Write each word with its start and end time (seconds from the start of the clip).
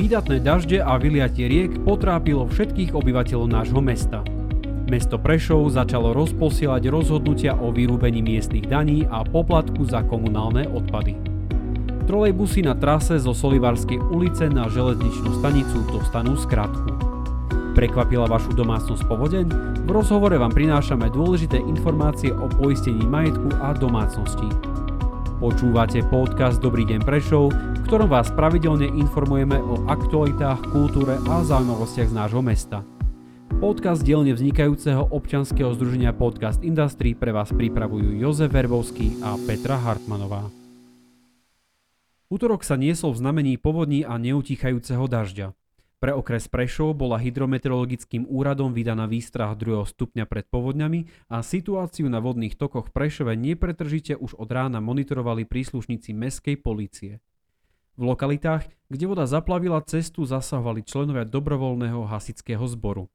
Výdatné 0.00 0.40
dažde 0.40 0.80
a 0.80 0.96
vyliatie 0.96 1.44
riek 1.44 1.84
potrápilo 1.84 2.48
všetkých 2.48 2.96
obyvateľov 2.96 3.52
nášho 3.52 3.84
mesta. 3.84 4.24
Mesto 4.88 5.20
Prešov 5.20 5.76
začalo 5.76 6.16
rozposielať 6.16 6.88
rozhodnutia 6.88 7.52
o 7.52 7.68
vyrúbení 7.68 8.24
miestnych 8.24 8.64
daní 8.64 9.04
a 9.04 9.20
poplatku 9.20 9.84
za 9.84 10.00
komunálne 10.08 10.64
odpady. 10.72 11.20
Trolejbusy 12.08 12.64
na 12.64 12.80
trase 12.80 13.20
zo 13.20 13.36
Solivarskej 13.36 14.00
ulice 14.00 14.48
na 14.48 14.72
železničnú 14.72 15.36
stanicu 15.36 15.84
dostanú 15.92 16.32
skratku. 16.40 16.96
Prekvapila 17.76 18.24
vašu 18.24 18.56
domácnosť 18.56 19.04
povodeň? 19.04 19.46
V 19.84 19.90
rozhovore 19.92 20.40
vám 20.40 20.56
prinášame 20.56 21.12
dôležité 21.12 21.60
informácie 21.60 22.32
o 22.32 22.48
poistení 22.48 23.04
majetku 23.04 23.52
a 23.60 23.76
domácnosti. 23.76 24.48
Počúvate 25.44 26.00
podcast 26.08 26.56
Dobrý 26.64 26.88
deň 26.88 27.04
Prešov, 27.04 27.52
ktorom 27.90 28.06
vás 28.06 28.30
pravidelne 28.30 28.86
informujeme 28.86 29.58
o 29.58 29.82
aktualitách, 29.90 30.62
kultúre 30.70 31.18
a 31.26 31.42
zaujímavostiach 31.42 32.06
z 32.06 32.14
nášho 32.14 32.38
mesta. 32.38 32.86
Podcast 33.58 34.06
dielne 34.06 34.30
vznikajúceho 34.30 35.10
občanského 35.10 35.74
združenia 35.74 36.14
Podcast 36.14 36.62
Industry 36.62 37.18
pre 37.18 37.34
vás 37.34 37.50
pripravujú 37.50 38.14
Jozef 38.14 38.54
Verbovský 38.54 39.18
a 39.26 39.34
Petra 39.42 39.74
Hartmanová. 39.74 40.46
Útorok 42.30 42.62
sa 42.62 42.78
niesol 42.78 43.10
v 43.10 43.26
znamení 43.26 43.58
povodní 43.58 44.06
a 44.06 44.22
neutíchajúceho 44.22 45.10
dažďa. 45.10 45.50
Pre 45.98 46.14
okres 46.14 46.46
Prešov 46.46 46.94
bola 46.94 47.18
hydrometeorologickým 47.18 48.22
úradom 48.30 48.70
vydaná 48.70 49.10
výstrah 49.10 49.58
2. 49.58 49.82
stupňa 49.82 50.30
pred 50.30 50.46
povodňami 50.46 51.26
a 51.26 51.42
situáciu 51.42 52.06
na 52.06 52.22
vodných 52.22 52.54
tokoch 52.54 52.94
Prešove 52.94 53.34
nepretržite 53.34 54.14
už 54.14 54.38
od 54.38 54.46
rána 54.46 54.78
monitorovali 54.78 55.42
príslušníci 55.42 56.14
meskej 56.14 56.54
polície. 56.54 57.18
V 58.00 58.08
lokalitách, 58.08 58.64
kde 58.88 59.04
voda 59.04 59.28
zaplavila 59.28 59.84
cestu, 59.84 60.24
zasahovali 60.24 60.80
členovia 60.80 61.28
dobrovoľného 61.28 62.08
hasického 62.08 62.64
zboru. 62.64 63.12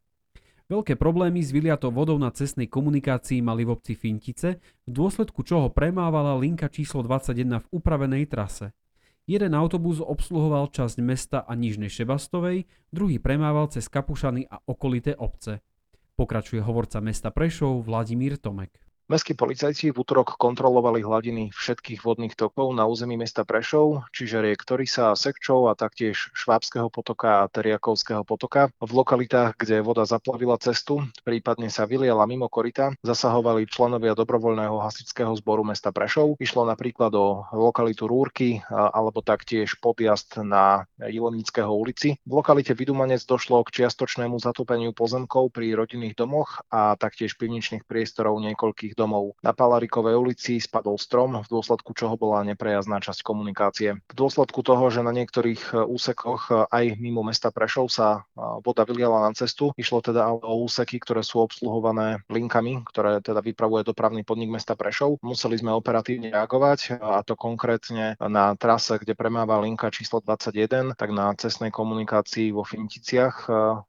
Veľké 0.69 0.93
problémy 0.93 1.41
s 1.41 1.49
vyliatou 1.49 1.89
vodou 1.89 2.21
na 2.21 2.29
cestnej 2.29 2.69
komunikácii 2.69 3.41
mali 3.41 3.65
v 3.65 3.73
obci 3.73 3.97
Fintice, 3.97 4.61
v 4.61 4.91
dôsledku 4.93 5.41
čoho 5.41 5.73
premávala 5.73 6.37
linka 6.37 6.69
číslo 6.69 7.01
21 7.01 7.65
v 7.65 7.67
upravenej 7.73 8.29
trase. 8.29 8.77
Jeden 9.25 9.57
autobus 9.57 10.05
obsluhoval 10.05 10.69
časť 10.69 11.01
mesta 11.01 11.41
a 11.41 11.57
Nižnej 11.57 11.89
Šebastovej, 11.89 12.69
druhý 12.93 13.17
premával 13.17 13.73
cez 13.73 13.89
Kapušany 13.89 14.45
a 14.45 14.61
okolité 14.69 15.17
obce. 15.17 15.65
Pokračuje 16.13 16.61
hovorca 16.61 17.01
mesta 17.01 17.33
Prešov 17.33 17.89
Vladimír 17.89 18.37
Tomek. 18.37 18.84
Mestskí 19.05 19.37
policajti 19.37 19.93
v 19.93 20.01
útorok 20.01 20.33
kontrolovali 20.33 21.05
hladiny 21.05 21.53
všetkých 21.53 22.01
vodných 22.01 22.33
tokov 22.33 22.73
na 22.73 22.89
území 22.89 23.21
mesta 23.21 23.45
Prešov, 23.45 24.01
čiže 24.09 24.41
riek 24.41 24.65
Torisa 24.65 25.13
a 25.13 25.19
Sekčov 25.19 25.69
a 25.69 25.77
taktiež 25.77 26.33
Švábskeho 26.33 26.89
potoka 26.89 27.45
a 27.45 27.49
Teriakovského 27.53 28.25
potoka. 28.25 28.73
V 28.81 28.91
lokalitách, 28.97 29.61
kde 29.61 29.85
voda 29.85 30.09
zaplavila 30.09 30.57
cestu, 30.57 31.05
prípadne 31.21 31.69
sa 31.69 31.85
vyliala 31.85 32.25
mimo 32.25 32.49
korita, 32.49 32.97
zasahovali 33.05 33.69
členovia 33.69 34.17
dobrovoľného 34.17 34.81
hasičského 34.81 35.37
zboru 35.37 35.61
mesta 35.61 35.93
Prešov. 35.93 36.41
Išlo 36.41 36.65
napríklad 36.65 37.13
o 37.13 37.45
lokalitu 37.53 38.09
Rúrky 38.09 38.65
alebo 38.73 39.21
taktiež 39.21 39.77
podjazd 39.85 40.41
na 40.41 40.89
Ilonického 40.97 41.69
ulici. 41.69 42.17
V 42.25 42.41
lokalite 42.41 42.73
Vidumanec 42.73 43.21
došlo 43.21 43.61
k 43.69 43.85
čiastočnému 43.85 44.41
zatopeniu 44.41 44.97
pozemkov 44.97 45.53
pri 45.53 45.77
rodinných 45.77 46.17
domoch 46.17 46.65
a 46.73 46.97
taktiež 46.97 47.37
pivničných 47.37 47.85
priestorov 47.85 48.41
niekoľkých 48.41 48.94
domov. 48.95 49.35
Na 49.43 49.51
Palarikovej 49.51 50.15
ulici 50.15 50.57
spadol 50.57 50.95
strom, 50.95 51.43
v 51.43 51.51
dôsledku 51.51 51.91
čoho 51.91 52.15
bola 52.15 52.41
neprejazdná 52.47 53.03
časť 53.03 53.21
komunikácie. 53.21 53.99
V 53.99 54.15
dôsledku 54.15 54.63
toho, 54.63 54.87
že 54.87 55.03
na 55.03 55.11
niektorých 55.11 55.75
e, 55.75 55.83
úsekoch 55.83 56.41
e, 56.49 56.53
aj 56.71 56.85
mimo 56.97 57.21
mesta 57.21 57.51
Prešov 57.51 57.91
sa 57.91 58.23
e, 58.23 58.41
voda 58.63 58.87
vyliala 58.87 59.27
na 59.27 59.31
cestu, 59.35 59.75
išlo 59.75 59.99
teda 59.99 60.31
o 60.31 60.63
úseky, 60.63 60.97
ktoré 61.03 61.21
sú 61.21 61.43
obsluhované 61.43 62.23
linkami, 62.31 62.87
ktoré 62.87 63.19
teda 63.19 63.43
vypravuje 63.43 63.83
dopravný 63.83 64.23
podnik 64.23 64.55
mesta 64.55 64.73
Prešov. 64.79 65.19
Museli 65.19 65.59
sme 65.59 65.75
operatívne 65.75 66.31
reagovať 66.31 66.97
a 67.03 67.21
to 67.27 67.35
konkrétne 67.35 68.15
na 68.17 68.55
trase, 68.55 68.95
kde 68.97 69.13
premáva 69.13 69.59
linka 69.59 69.91
číslo 69.91 70.23
21, 70.23 70.95
tak 70.95 71.09
na 71.11 71.35
cestnej 71.35 71.69
komunikácii 71.69 72.55
vo 72.55 72.63
Finticiach 72.63 73.35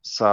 sa 0.01 0.31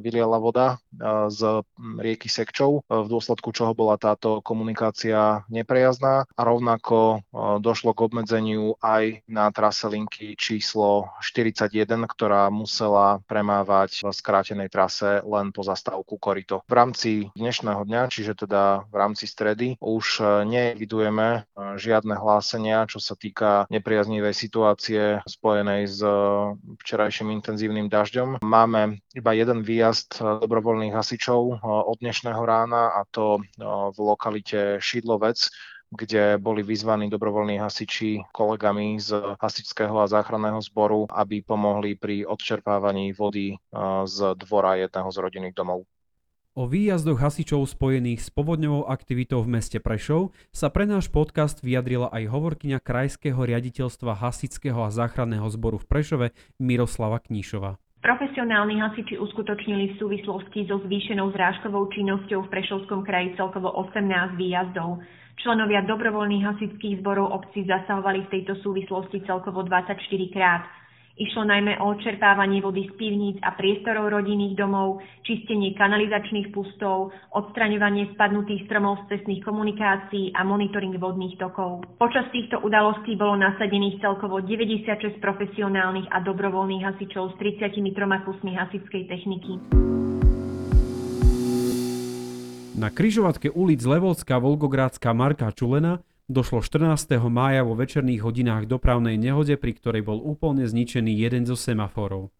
vyliala 0.00 0.38
voda 0.40 0.80
z 1.28 1.62
rieky 2.00 2.30
Sekčov, 2.30 2.86
v 2.86 3.06
dôsledku 3.10 3.50
čoho 3.50 3.76
bola 3.76 3.98
tá 3.98 4.13
táto 4.14 4.38
komunikácia 4.46 5.42
neprejazná 5.50 6.22
a 6.22 6.42
rovnako 6.46 7.18
e, 7.18 7.18
došlo 7.58 7.98
k 7.98 8.06
obmedzeniu 8.06 8.78
aj 8.78 9.26
na 9.26 9.50
trase 9.50 9.90
linky 9.90 10.38
číslo 10.38 11.10
41, 11.18 12.06
ktorá 12.06 12.46
musela 12.46 13.18
premávať 13.26 14.06
v 14.06 14.14
skrátenej 14.14 14.70
trase 14.70 15.18
len 15.26 15.50
po 15.50 15.66
zastávku 15.66 16.14
Korito. 16.22 16.62
V 16.70 16.74
rámci 16.78 17.10
dnešného 17.34 17.82
dňa, 17.82 18.02
čiže 18.06 18.46
teda 18.46 18.86
v 18.86 18.94
rámci 18.94 19.26
stredy, 19.26 19.74
už 19.82 20.22
e, 20.22 20.46
nevidujeme 20.46 21.26
e, 21.34 21.40
žiadne 21.74 22.14
hlásenia, 22.14 22.86
čo 22.86 23.02
sa 23.02 23.18
týka 23.18 23.66
nepriaznivej 23.74 24.30
situácie 24.30 25.26
spojenej 25.26 25.90
s 25.90 25.98
včerajším 26.86 27.34
intenzívnym 27.34 27.90
dažďom. 27.90 28.46
Máme 28.46 29.02
iba 29.10 29.30
jeden 29.34 29.66
výjazd 29.66 30.22
dobrovoľných 30.22 30.94
hasičov 30.94 31.66
od 31.66 31.96
dnešného 31.98 32.42
rána 32.46 32.94
a 32.94 33.02
to 33.10 33.42
v 33.58 34.03
lokalite 34.04 34.76
Šidlovec, 34.84 35.48
kde 35.94 36.42
boli 36.42 36.66
vyzvaní 36.66 37.06
dobrovoľní 37.06 37.56
hasiči 37.62 38.18
kolegami 38.34 38.98
z 38.98 39.14
hasičského 39.38 39.94
a 39.94 40.10
záchranného 40.10 40.58
zboru, 40.58 41.06
aby 41.06 41.40
pomohli 41.40 41.94
pri 41.94 42.26
odčerpávaní 42.26 43.14
vody 43.14 43.54
z 44.04 44.16
dvora 44.34 44.74
jedného 44.74 45.08
z 45.08 45.16
rodinných 45.22 45.54
domov. 45.54 45.86
O 46.54 46.70
výjazdoch 46.70 47.18
hasičov 47.18 47.66
spojených 47.66 48.26
s 48.26 48.30
povodňovou 48.30 48.86
aktivitou 48.86 49.42
v 49.42 49.58
meste 49.58 49.82
Prešov 49.82 50.30
sa 50.54 50.70
pre 50.70 50.86
náš 50.86 51.10
podcast 51.10 51.58
vyjadrila 51.62 52.10
aj 52.14 52.30
hovorkyňa 52.30 52.78
Krajského 52.78 53.42
riaditeľstva 53.42 54.18
hasičského 54.18 54.78
a 54.78 54.90
záchranného 54.90 55.50
zboru 55.50 55.82
v 55.82 55.86
Prešove 55.90 56.26
Miroslava 56.62 57.18
Kníšova. 57.18 57.82
Profesionálni 58.04 58.84
hasiči 58.84 59.16
uskutočnili 59.16 59.96
v 59.96 59.96
súvislosti 59.96 60.68
so 60.68 60.76
zvýšenou 60.84 61.32
zrážkovou 61.32 61.88
činnosťou 61.88 62.44
v 62.44 62.52
Prešovskom 62.52 63.00
kraji 63.00 63.32
celkovo 63.32 63.72
18 63.80 64.36
výjazdov. 64.36 65.00
Členovia 65.40 65.80
dobrovoľných 65.88 66.44
hasičských 66.44 67.00
zborov 67.00 67.32
obcí 67.32 67.64
zasahovali 67.64 68.28
v 68.28 68.32
tejto 68.36 68.60
súvislosti 68.60 69.24
celkovo 69.24 69.64
24 69.64 69.96
krát. 70.36 70.68
Išlo 71.14 71.46
najmä 71.46 71.78
o 71.78 71.94
odčerpávanie 71.94 72.58
vody 72.58 72.90
z 72.90 72.92
pivníc 72.98 73.38
a 73.46 73.54
priestorov 73.54 74.10
rodinných 74.10 74.58
domov, 74.58 74.98
čistenie 75.22 75.70
kanalizačných 75.78 76.50
pustov, 76.50 77.14
odstraňovanie 77.30 78.10
spadnutých 78.18 78.66
stromov 78.66 78.98
z 79.06 79.14
cestných 79.14 79.46
komunikácií 79.46 80.34
a 80.34 80.42
monitoring 80.42 80.98
vodných 80.98 81.38
tokov. 81.38 81.86
Počas 82.02 82.26
týchto 82.34 82.58
udalostí 82.66 83.14
bolo 83.14 83.38
nasadených 83.38 84.02
celkovo 84.02 84.42
96 84.42 85.22
profesionálnych 85.22 86.10
a 86.10 86.18
dobrovoľných 86.18 86.82
hasičov 86.82 87.30
s 87.30 87.34
33 87.38 87.94
kusmi 88.26 88.50
hasičskej 88.58 89.02
techniky. 89.06 89.52
Na 92.74 92.90
kryžovatke 92.90 93.54
ulic 93.54 93.86
Levolská, 93.86 94.42
Volgográdská, 94.42 95.14
Marka 95.14 95.46
Čulena 95.54 96.02
Došlo 96.24 96.64
14. 96.64 97.20
mája 97.28 97.68
vo 97.68 97.76
večerných 97.76 98.24
hodinách 98.24 98.64
dopravnej 98.64 99.20
nehode, 99.20 99.60
pri 99.60 99.76
ktorej 99.76 100.08
bol 100.08 100.24
úplne 100.24 100.64
zničený 100.64 101.12
jeden 101.20 101.44
zo 101.44 101.52
semaforov. 101.52 102.32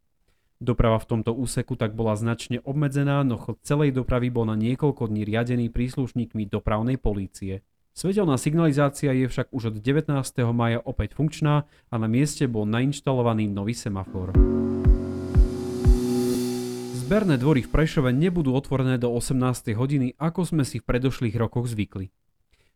Doprava 0.56 0.96
v 1.04 1.08
tomto 1.12 1.36
úseku 1.36 1.76
tak 1.76 1.92
bola 1.92 2.16
značne 2.16 2.64
obmedzená, 2.64 3.20
no 3.28 3.36
chod 3.36 3.60
celej 3.60 3.92
dopravy 3.92 4.32
bol 4.32 4.48
na 4.48 4.56
niekoľko 4.56 5.12
dní 5.12 5.28
riadený 5.28 5.68
príslušníkmi 5.68 6.48
dopravnej 6.48 6.96
polície. 6.96 7.60
Svetelná 7.92 8.40
signalizácia 8.40 9.12
je 9.12 9.28
však 9.28 9.52
už 9.52 9.76
od 9.76 9.76
19. 9.76 10.16
maja 10.56 10.80
opäť 10.80 11.12
funkčná 11.12 11.68
a 11.68 11.94
na 12.00 12.08
mieste 12.08 12.48
bol 12.48 12.64
nainštalovaný 12.64 13.52
nový 13.52 13.76
semafor. 13.76 14.32
Zberné 17.04 17.36
dvory 17.36 17.60
v 17.60 17.68
Prešove 17.68 18.16
nebudú 18.16 18.56
otvorené 18.56 18.96
do 18.96 19.12
18. 19.12 19.76
hodiny, 19.76 20.16
ako 20.16 20.40
sme 20.48 20.64
si 20.64 20.80
v 20.80 20.88
predošlých 20.88 21.36
rokoch 21.36 21.68
zvykli. 21.68 22.08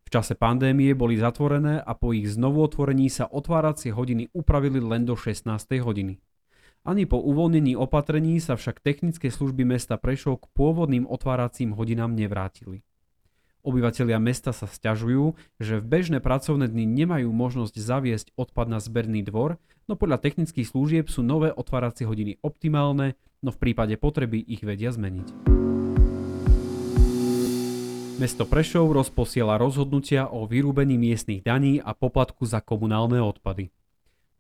V 0.09 0.17
čase 0.17 0.33
pandémie 0.33 0.97
boli 0.97 1.21
zatvorené 1.21 1.85
a 1.85 1.93
po 1.93 2.17
ich 2.17 2.33
znovu 2.33 2.65
otvorení 2.65 3.13
sa 3.13 3.29
otváracie 3.29 3.93
hodiny 3.93 4.33
upravili 4.33 4.81
len 4.81 5.05
do 5.05 5.13
16. 5.13 5.45
hodiny. 5.85 6.17
Ani 6.89 7.05
po 7.05 7.21
uvoľnení 7.21 7.77
opatrení 7.77 8.41
sa 8.41 8.57
však 8.57 8.81
technické 8.81 9.29
služby 9.29 9.69
mesta 9.69 10.01
Prešov 10.01 10.41
k 10.41 10.51
pôvodným 10.57 11.05
otváracím 11.05 11.77
hodinám 11.77 12.17
nevrátili. 12.17 12.81
Obyvatelia 13.61 14.17
mesta 14.17 14.57
sa 14.57 14.65
sťažujú, 14.65 15.37
že 15.61 15.77
v 15.77 15.85
bežné 15.85 16.25
pracovné 16.25 16.73
dny 16.73 16.89
nemajú 16.89 17.29
možnosť 17.29 17.77
zaviesť 17.77 18.33
odpad 18.33 18.65
na 18.65 18.81
zberný 18.81 19.21
dvor, 19.29 19.61
no 19.93 20.01
podľa 20.01 20.25
technických 20.25 20.73
služieb 20.73 21.13
sú 21.13 21.21
nové 21.21 21.53
otváracie 21.53 22.09
hodiny 22.09 22.41
optimálne, 22.41 23.13
no 23.45 23.53
v 23.53 23.61
prípade 23.61 24.01
potreby 24.01 24.41
ich 24.41 24.65
vedia 24.65 24.89
zmeniť. 24.89 25.68
Mesto 28.19 28.43
Prešov 28.43 28.91
rozposiela 28.91 29.55
rozhodnutia 29.63 30.27
o 30.27 30.43
vyrúbení 30.43 30.99
miestnych 30.99 31.47
daní 31.47 31.79
a 31.79 31.95
poplatku 31.95 32.43
za 32.51 32.59
komunálne 32.59 33.23
odpady. 33.23 33.71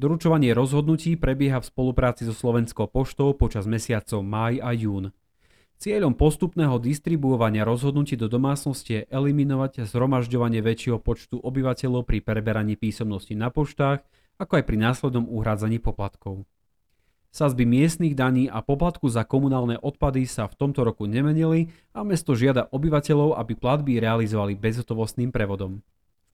Doručovanie 0.02 0.50
rozhodnutí 0.50 1.14
prebieha 1.14 1.62
v 1.62 1.70
spolupráci 1.70 2.26
so 2.26 2.34
Slovenskou 2.34 2.90
poštou 2.90 3.38
počas 3.38 3.70
mesiacov 3.70 4.26
máj 4.26 4.58
a 4.66 4.75
jún. 4.75 5.14
Cieľom 5.78 6.19
postupného 6.19 6.82
distribuovania 6.82 7.62
rozhodnutí 7.62 8.19
do 8.19 8.26
domácnosti 8.26 8.98
je 8.98 9.06
eliminovať 9.14 9.86
zhromažďovanie 9.86 10.58
väčšieho 10.58 10.98
počtu 10.98 11.38
obyvateľov 11.38 12.02
pri 12.02 12.19
preberaní 12.19 12.74
písomnosti 12.74 13.38
na 13.38 13.54
poštách, 13.54 14.02
ako 14.42 14.58
aj 14.58 14.64
pri 14.66 14.74
následnom 14.74 15.31
uhrádzaní 15.31 15.78
poplatkov. 15.78 16.50
Sazby 17.28 17.69
miestnych 17.69 18.16
daní 18.16 18.48
a 18.48 18.64
poplatku 18.64 19.06
za 19.12 19.22
komunálne 19.22 19.76
odpady 19.76 20.25
sa 20.25 20.48
v 20.48 20.56
tomto 20.56 20.82
roku 20.82 21.04
nemenili 21.04 21.69
a 21.92 22.00
mesto 22.02 22.32
žiada 22.32 22.66
obyvateľov, 22.72 23.36
aby 23.36 23.52
platby 23.52 24.00
realizovali 24.00 24.56
bezhotovostným 24.56 25.28
prevodom 25.28 25.84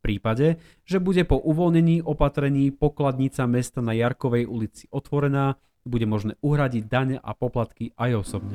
prípade, 0.05 0.61
že 0.85 1.01
bude 1.01 1.25
po 1.25 1.41
uvoľnení 1.41 2.05
opatrení 2.05 2.69
pokladnica 2.69 3.49
mesta 3.49 3.81
na 3.81 3.97
Jarkovej 3.97 4.45
ulici 4.45 4.85
otvorená, 4.93 5.57
bude 5.89 6.05
možné 6.05 6.37
uhradiť 6.45 6.85
dane 6.85 7.17
a 7.17 7.33
poplatky 7.33 7.97
aj 7.97 8.21
osobne. 8.21 8.53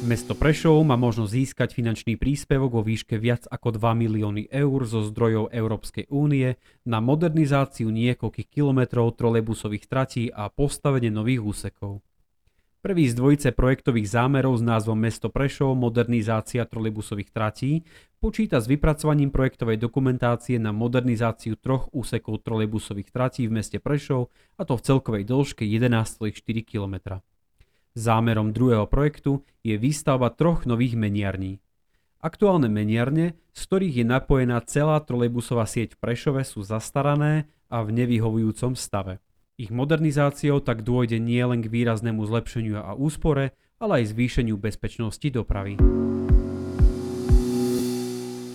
Mesto 0.00 0.32
Prešov 0.32 0.80
má 0.80 0.96
možnosť 0.96 1.28
získať 1.28 1.68
finančný 1.76 2.16
príspevok 2.16 2.72
vo 2.72 2.80
výške 2.80 3.20
viac 3.20 3.44
ako 3.44 3.76
2 3.76 4.00
milióny 4.00 4.48
eur 4.48 4.88
zo 4.88 5.04
zdrojov 5.04 5.52
Európskej 5.52 6.08
únie 6.08 6.56
na 6.88 7.04
modernizáciu 7.04 7.92
niekoľkých 7.92 8.48
kilometrov 8.48 9.12
trolejbusových 9.20 9.84
tratí 9.84 10.32
a 10.32 10.48
postavenie 10.48 11.12
nových 11.12 11.44
úsekov. 11.44 12.00
Prvý 12.80 13.12
z 13.12 13.14
dvojice 13.20 13.52
projektových 13.52 14.08
zámerov 14.08 14.56
s 14.56 14.64
názvom 14.64 14.96
Mesto 14.96 15.28
Prešov 15.28 15.76
modernizácia 15.76 16.64
trolejbusových 16.64 17.28
tratí 17.28 17.84
počíta 18.24 18.56
s 18.56 18.72
vypracovaním 18.72 19.28
projektovej 19.28 19.76
dokumentácie 19.76 20.56
na 20.56 20.72
modernizáciu 20.72 21.60
troch 21.60 21.92
úsekov 21.92 22.40
trolejbusových 22.40 23.12
tratí 23.12 23.44
v 23.44 23.60
meste 23.60 23.76
Prešov 23.76 24.32
a 24.56 24.64
to 24.64 24.80
v 24.80 24.84
celkovej 24.96 25.28
dĺžke 25.28 25.68
11,4 25.68 26.32
km. 26.64 27.20
Zámerom 27.98 28.54
druhého 28.54 28.86
projektu 28.86 29.42
je 29.66 29.74
výstavba 29.74 30.30
troch 30.30 30.62
nových 30.62 30.94
meniarní. 30.94 31.58
Aktuálne 32.22 32.70
meniarne, 32.70 33.34
z 33.50 33.60
ktorých 33.66 33.94
je 34.00 34.06
napojená 34.06 34.62
celá 34.62 35.02
trolejbusová 35.02 35.66
sieť 35.66 35.98
v 35.98 36.00
Prešove 36.04 36.46
sú 36.46 36.62
zastarané 36.62 37.50
a 37.66 37.82
v 37.82 37.90
nevyhovujúcom 37.96 38.78
stave. 38.78 39.18
Ich 39.58 39.74
modernizáciou 39.74 40.62
tak 40.62 40.86
dôjde 40.86 41.18
nielen 41.18 41.66
k 41.66 41.72
výraznému 41.72 42.22
zlepšeniu 42.22 42.78
a 42.78 42.94
úspore, 42.94 43.58
ale 43.82 44.04
aj 44.04 44.14
zvýšeniu 44.14 44.54
bezpečnosti 44.54 45.26
dopravy. 45.32 45.80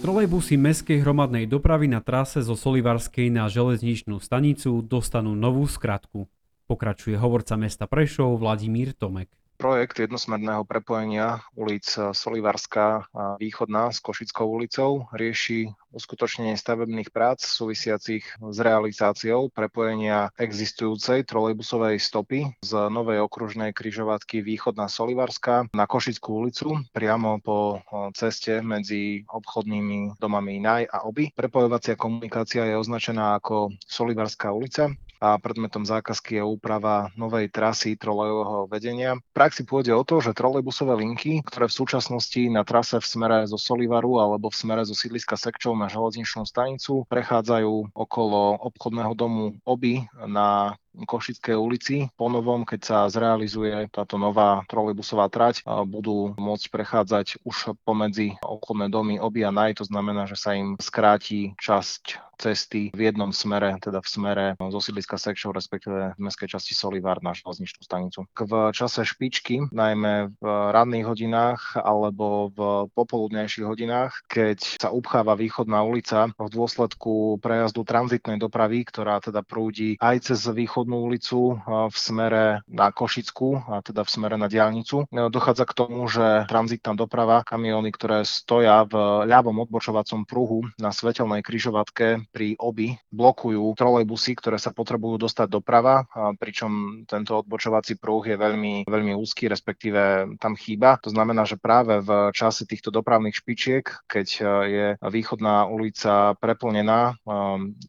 Trolejbusy 0.06 0.56
mestskej 0.62 1.02
hromadnej 1.02 1.50
dopravy 1.50 1.90
na 1.90 1.98
trase 1.98 2.46
zo 2.46 2.54
Solivarskej 2.54 3.34
na 3.34 3.50
železničnú 3.50 4.22
stanicu 4.22 4.86
dostanú 4.86 5.34
novú 5.34 5.66
skratku. 5.66 6.30
Pokračuje 6.66 7.14
hovorca 7.14 7.54
mesta 7.62 7.86
Prešov 7.86 8.42
Vladimír 8.42 8.98
Tomek. 8.98 9.30
Projekt 9.56 10.04
jednosmerného 10.04 10.68
prepojenia 10.68 11.40
ulic 11.56 11.88
Solivarská 12.12 13.08
a 13.14 13.40
Východná 13.40 13.88
s 13.94 14.04
Košickou 14.04 14.44
ulicou 14.50 15.08
rieši 15.16 15.72
uskutočnenie 15.96 16.60
stavebných 16.60 17.08
prác 17.14 17.40
súvisiacich 17.40 18.26
s 18.36 18.58
realizáciou 18.60 19.48
prepojenia 19.48 20.28
existujúcej 20.36 21.24
trolejbusovej 21.24 22.02
stopy 22.04 22.52
z 22.60 22.72
novej 22.92 23.24
okružnej 23.24 23.72
kryžovatky 23.72 24.44
Východná 24.44 24.92
Solivarská 24.92 25.72
na 25.72 25.86
Košickú 25.88 26.44
ulicu 26.44 26.82
priamo 26.92 27.40
po 27.40 27.80
ceste 28.12 28.60
medzi 28.60 29.24
obchodnými 29.30 30.20
domami 30.20 30.60
Naj 30.60 30.84
a 30.92 31.08
Oby. 31.08 31.32
Prepojovacia 31.32 31.96
komunikácia 31.96 32.68
je 32.68 32.76
označená 32.76 33.40
ako 33.40 33.72
Solivarská 33.88 34.52
ulica 34.52 34.92
a 35.26 35.42
predmetom 35.42 35.82
zákazky 35.82 36.38
je 36.38 36.44
úprava 36.46 37.10
novej 37.18 37.50
trasy 37.50 37.98
trolejového 37.98 38.70
vedenia. 38.70 39.18
V 39.18 39.34
praxi 39.34 39.66
pôjde 39.66 39.98
o 39.98 40.06
to, 40.06 40.22
že 40.22 40.38
trolejbusové 40.38 40.94
linky, 41.02 41.42
ktoré 41.42 41.66
v 41.66 41.78
súčasnosti 41.82 42.42
na 42.54 42.62
trase 42.62 43.02
v 43.02 43.10
smere 43.10 43.50
zo 43.50 43.58
Solivaru 43.58 44.22
alebo 44.22 44.54
v 44.54 44.60
smere 44.62 44.86
zo 44.86 44.94
sídliska 44.94 45.34
Sekčov 45.34 45.74
na 45.74 45.90
železničnú 45.90 46.46
stanicu 46.46 47.10
prechádzajú 47.10 47.98
okolo 47.98 48.62
obchodného 48.70 49.14
domu 49.18 49.58
Oby 49.66 50.06
na 50.30 50.78
Košickej 50.96 51.60
ulici. 51.60 52.08
Po 52.16 52.32
novom, 52.32 52.64
keď 52.64 52.80
sa 52.80 52.98
zrealizuje 53.12 53.92
táto 53.92 54.16
nová 54.16 54.64
trolejbusová 54.72 55.28
trať, 55.28 55.68
budú 55.68 56.32
môcť 56.40 56.72
prechádzať 56.72 57.44
už 57.44 57.76
pomedzi 57.84 58.40
obchodné 58.40 58.88
domy 58.88 59.20
Oby 59.20 59.44
a 59.44 59.52
Naj, 59.52 59.84
to 59.84 59.86
znamená, 59.90 60.24
že 60.24 60.40
sa 60.40 60.56
im 60.56 60.80
skráti 60.80 61.52
časť 61.60 62.35
cesty 62.40 62.96
v 62.96 63.12
jednom 63.12 63.36
smere, 63.36 63.76
teda 63.84 64.00
v 64.00 64.08
smere 64.08 64.46
zo 64.56 64.80
sídliska 64.80 65.20
Sekšov, 65.20 65.52
respektíve 65.52 66.16
v 66.16 66.20
mestskej 66.22 66.56
časti 66.56 66.72
Solivár 66.72 67.20
na 67.20 67.36
železničnú 67.36 67.84
stanicu. 67.84 68.24
V 68.32 68.72
čase 68.72 69.04
špičky, 69.04 69.68
najmä 69.68 70.32
v 70.40 70.44
ranných 70.72 71.06
hodinách 71.12 71.76
alebo 71.76 72.56
v 72.56 72.88
popoludnejších 72.96 73.68
hodinách, 73.68 74.24
keď 74.32 74.80
sa 74.80 74.96
upcháva 74.96 75.36
východná 75.36 75.84
ulica 75.84 76.32
v 76.40 76.48
dôsledku 76.48 77.44
prejazdu 77.44 77.84
tranzitnej 77.84 78.40
dopravy, 78.40 78.88
ktorá 78.88 79.20
teda 79.20 79.44
prúdi 79.44 80.00
aj 80.00 80.32
cez 80.32 80.40
východ 80.48 80.86
obchodnú 80.86 81.02
ulicu 81.02 81.58
v 81.66 81.96
smere 81.98 82.62
na 82.70 82.94
Košickú, 82.94 83.58
a 83.66 83.82
teda 83.82 84.06
v 84.06 84.14
smere 84.14 84.38
na 84.38 84.46
diálnicu. 84.46 85.10
Dochádza 85.10 85.66
k 85.66 85.74
tomu, 85.74 86.06
že 86.06 86.46
tranzitná 86.46 86.94
doprava, 86.94 87.42
kamióny, 87.42 87.90
ktoré 87.90 88.22
stoja 88.22 88.86
v 88.86 89.26
ľavom 89.26 89.66
odbočovacom 89.66 90.30
pruhu 90.30 90.70
na 90.78 90.94
svetelnej 90.94 91.42
kryžovatke 91.42 92.22
pri 92.30 92.56
obi, 92.60 92.96
blokujú 93.12 93.62
trolejbusy, 93.76 94.38
ktoré 94.38 94.58
sa 94.58 94.72
potrebujú 94.72 95.22
dostať 95.22 95.48
doprava, 95.50 96.08
pričom 96.38 97.04
tento 97.06 97.42
odbočovací 97.42 97.98
pruh 98.00 98.24
je 98.26 98.38
veľmi, 98.38 98.88
veľmi 98.88 99.14
úzky, 99.18 99.50
respektíve 99.50 100.36
tam 100.40 100.54
chýba. 100.56 100.98
To 101.04 101.10
znamená, 101.12 101.44
že 101.44 101.60
práve 101.60 102.02
v 102.02 102.32
čase 102.32 102.64
týchto 102.66 102.90
dopravných 102.90 103.36
špičiek, 103.36 103.86
keď 104.08 104.28
e, 104.28 104.42
je 104.66 104.86
východná 105.02 105.68
ulica 105.68 106.34
preplnená, 106.40 107.14
e, 107.14 107.34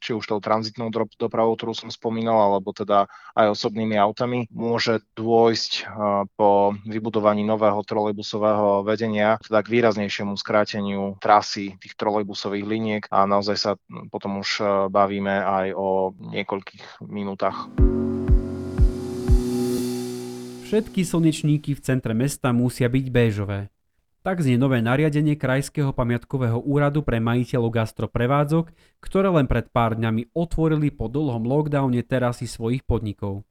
či 0.00 0.16
už 0.16 0.24
tou 0.26 0.40
tranzitnou 0.42 0.90
dopravou, 1.18 1.54
ktorú 1.54 1.72
som 1.76 1.90
spomínal, 1.92 2.38
alebo 2.38 2.74
teda 2.74 3.06
aj 3.36 3.52
osobnými 3.52 3.96
autami. 3.96 4.48
Môže 4.50 5.04
dôjsť 5.14 5.88
po 6.34 6.74
vybudovaní 6.84 7.44
nového 7.44 7.80
trolejbusového 7.84 8.82
vedenia 8.82 9.38
teda 9.44 9.62
k 9.62 9.72
výraznejšiemu 9.72 10.34
skráteniu 10.36 11.16
trasy 11.20 11.76
tých 11.78 11.94
trolejbusových 11.94 12.66
liniek 12.66 13.02
a 13.12 13.24
naozaj 13.28 13.56
sa 13.56 13.70
potom 14.10 14.25
už 14.34 14.66
bavíme 14.90 15.38
aj 15.46 15.66
o 15.78 16.10
niekoľkých 16.18 17.06
minútach. 17.06 17.70
Všetky 20.66 21.06
slnečníky 21.06 21.78
v 21.78 21.80
centre 21.86 22.10
mesta 22.10 22.50
musia 22.50 22.90
byť 22.90 23.06
béžové. 23.06 23.70
Tak 24.26 24.42
znie 24.42 24.58
nové 24.58 24.82
nariadenie 24.82 25.38
Krajského 25.38 25.94
pamiatkového 25.94 26.58
úradu 26.58 27.06
pre 27.06 27.22
majiteľov 27.22 27.70
gastroprevádzok, 27.70 28.74
ktoré 28.98 29.30
len 29.30 29.46
pred 29.46 29.70
pár 29.70 29.94
dňami 29.94 30.34
otvorili 30.34 30.90
po 30.90 31.06
dlhom 31.06 31.46
lockdowne 31.46 32.02
terasy 32.02 32.50
svojich 32.50 32.82
podnikov. 32.82 33.46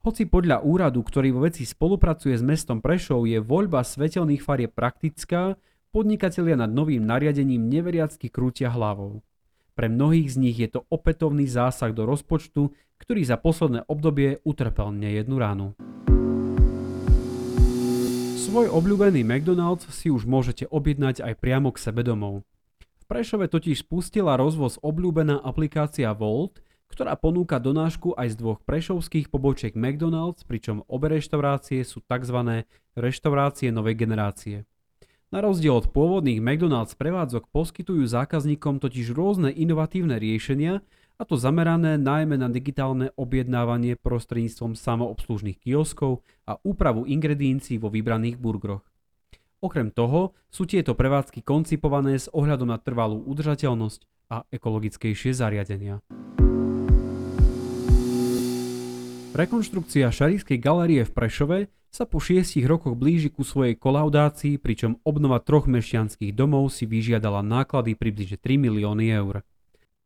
Hoci 0.00 0.24
podľa 0.24 0.64
úradu, 0.64 1.04
ktorý 1.04 1.36
vo 1.36 1.44
veci 1.44 1.68
spolupracuje 1.68 2.32
s 2.32 2.40
mestom 2.40 2.80
Prešov, 2.80 3.28
je 3.28 3.36
voľba 3.36 3.84
svetelných 3.84 4.40
farie 4.40 4.72
praktická, 4.72 5.60
podnikatelia 5.92 6.56
nad 6.56 6.72
novým 6.72 7.04
nariadením 7.04 7.68
neveriacky 7.68 8.32
krútia 8.32 8.72
hlavou. 8.72 9.20
Pre 9.80 9.88
mnohých 9.88 10.28
z 10.28 10.36
nich 10.36 10.60
je 10.60 10.68
to 10.68 10.84
opätovný 10.92 11.48
zásah 11.48 11.96
do 11.96 12.04
rozpočtu, 12.04 12.68
ktorý 13.00 13.24
za 13.24 13.40
posledné 13.40 13.88
obdobie 13.88 14.36
utrpel 14.44 14.92
nejednu 14.92 15.40
ránu. 15.40 15.72
Svoj 18.36 18.68
obľúbený 18.68 19.24
McDonald's 19.24 19.88
si 19.88 20.12
už 20.12 20.28
môžete 20.28 20.68
objednať 20.68 21.24
aj 21.24 21.32
priamo 21.40 21.72
k 21.72 21.80
sebe 21.80 22.04
domov. 22.04 22.44
V 22.76 23.04
Prešove 23.08 23.48
totiž 23.48 23.80
spustila 23.80 24.36
rozvoz 24.36 24.76
obľúbená 24.84 25.40
aplikácia 25.40 26.12
Volt, 26.12 26.60
ktorá 26.92 27.16
ponúka 27.16 27.56
donášku 27.56 28.12
aj 28.20 28.36
z 28.36 28.36
dvoch 28.36 28.60
prešovských 28.60 29.32
pobočiek 29.32 29.72
McDonald's, 29.72 30.44
pričom 30.44 30.84
obe 30.92 31.08
reštaurácie 31.08 31.88
sú 31.88 32.04
tzv. 32.04 32.68
reštaurácie 33.00 33.72
novej 33.72 33.96
generácie. 33.96 34.68
Na 35.30 35.38
rozdiel 35.38 35.78
od 35.78 35.86
pôvodných 35.94 36.42
McDonald's 36.42 36.98
prevádzok 36.98 37.54
poskytujú 37.54 38.02
zákazníkom 38.02 38.82
totiž 38.82 39.14
rôzne 39.14 39.54
inovatívne 39.54 40.18
riešenia, 40.18 40.82
a 41.20 41.22
to 41.22 41.38
zamerané 41.38 42.02
najmä 42.02 42.34
na 42.34 42.50
digitálne 42.50 43.14
objednávanie 43.14 43.94
prostredníctvom 43.94 44.74
samoobslužných 44.74 45.62
kioskov 45.62 46.26
a 46.50 46.58
úpravu 46.66 47.06
ingrediencií 47.06 47.78
vo 47.78 47.94
vybraných 47.94 48.42
burgeroch. 48.42 48.82
Okrem 49.62 49.94
toho 49.94 50.34
sú 50.50 50.66
tieto 50.66 50.98
prevádzky 50.98 51.46
koncipované 51.46 52.18
s 52.18 52.26
ohľadom 52.34 52.66
na 52.66 52.82
trvalú 52.82 53.22
udržateľnosť 53.22 54.34
a 54.34 54.42
ekologickejšie 54.50 55.30
zariadenia. 55.30 56.02
Rekonštrukcia 59.30 60.10
Šarískej 60.10 60.58
galérie 60.58 61.06
v 61.06 61.12
Prešove 61.14 61.58
sa 61.90 62.06
po 62.06 62.22
šiestich 62.22 62.64
rokoch 62.70 62.94
blíži 62.94 63.34
ku 63.34 63.42
svojej 63.42 63.74
kolaudácii, 63.74 64.62
pričom 64.62 65.02
obnova 65.02 65.42
troch 65.42 65.66
mešťanských 65.66 66.30
domov 66.32 66.70
si 66.70 66.86
vyžiadala 66.86 67.42
náklady 67.42 67.98
približne 67.98 68.38
3 68.38 68.62
milióny 68.62 69.10
eur. 69.10 69.42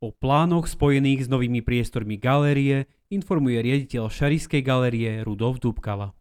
O 0.01 0.11
plánoch 0.11 0.67
spojených 0.67 1.25
s 1.25 1.31
novými 1.31 1.61
priestormi 1.61 2.19
galérie 2.19 2.89
informuje 3.13 3.61
riaditeľ 3.61 4.11
Šariskej 4.11 4.65
galérie 4.65 5.21
Rudolf 5.23 5.61
Dubkala. 5.61 6.11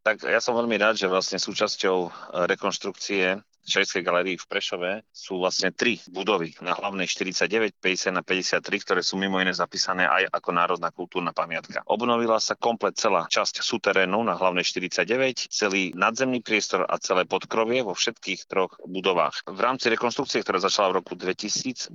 Tak 0.00 0.24
ja 0.24 0.40
som 0.40 0.56
veľmi 0.56 0.80
rád, 0.80 0.96
že 0.96 1.12
vlastne 1.12 1.36
súčasťou 1.36 2.08
rekonštrukcie 2.48 3.36
Švedskej 3.64 4.02
galerii 4.02 4.36
v 4.40 4.46
Prešove 4.48 4.90
sú 5.12 5.38
vlastne 5.38 5.70
tri 5.70 6.00
budovy 6.08 6.56
na 6.64 6.74
hlavnej 6.74 7.06
49, 7.06 7.76
50 7.78 8.18
a 8.18 8.22
53, 8.24 8.84
ktoré 8.84 9.00
sú 9.04 9.20
mimo 9.20 9.38
iné 9.38 9.52
zapísané 9.52 10.08
aj 10.08 10.32
ako 10.32 10.50
národná 10.50 10.88
kultúrna 10.90 11.30
pamiatka. 11.36 11.84
Obnovila 11.86 12.40
sa 12.40 12.56
komplet 12.56 12.96
celá 12.96 13.28
časť 13.28 13.62
súterénu 13.62 14.20
na 14.24 14.34
hlavnej 14.34 14.64
49, 14.64 15.52
celý 15.52 15.92
nadzemný 15.92 16.40
priestor 16.40 16.88
a 16.88 16.96
celé 16.98 17.28
podkrovie 17.28 17.84
vo 17.84 17.92
všetkých 17.92 18.48
troch 18.48 18.80
budovách. 18.82 19.44
V 19.46 19.60
rámci 19.60 19.92
rekonstrukcie, 19.92 20.40
ktorá 20.42 20.58
začala 20.58 20.96
v 20.96 21.04
roku 21.04 21.14
2015 21.14 21.94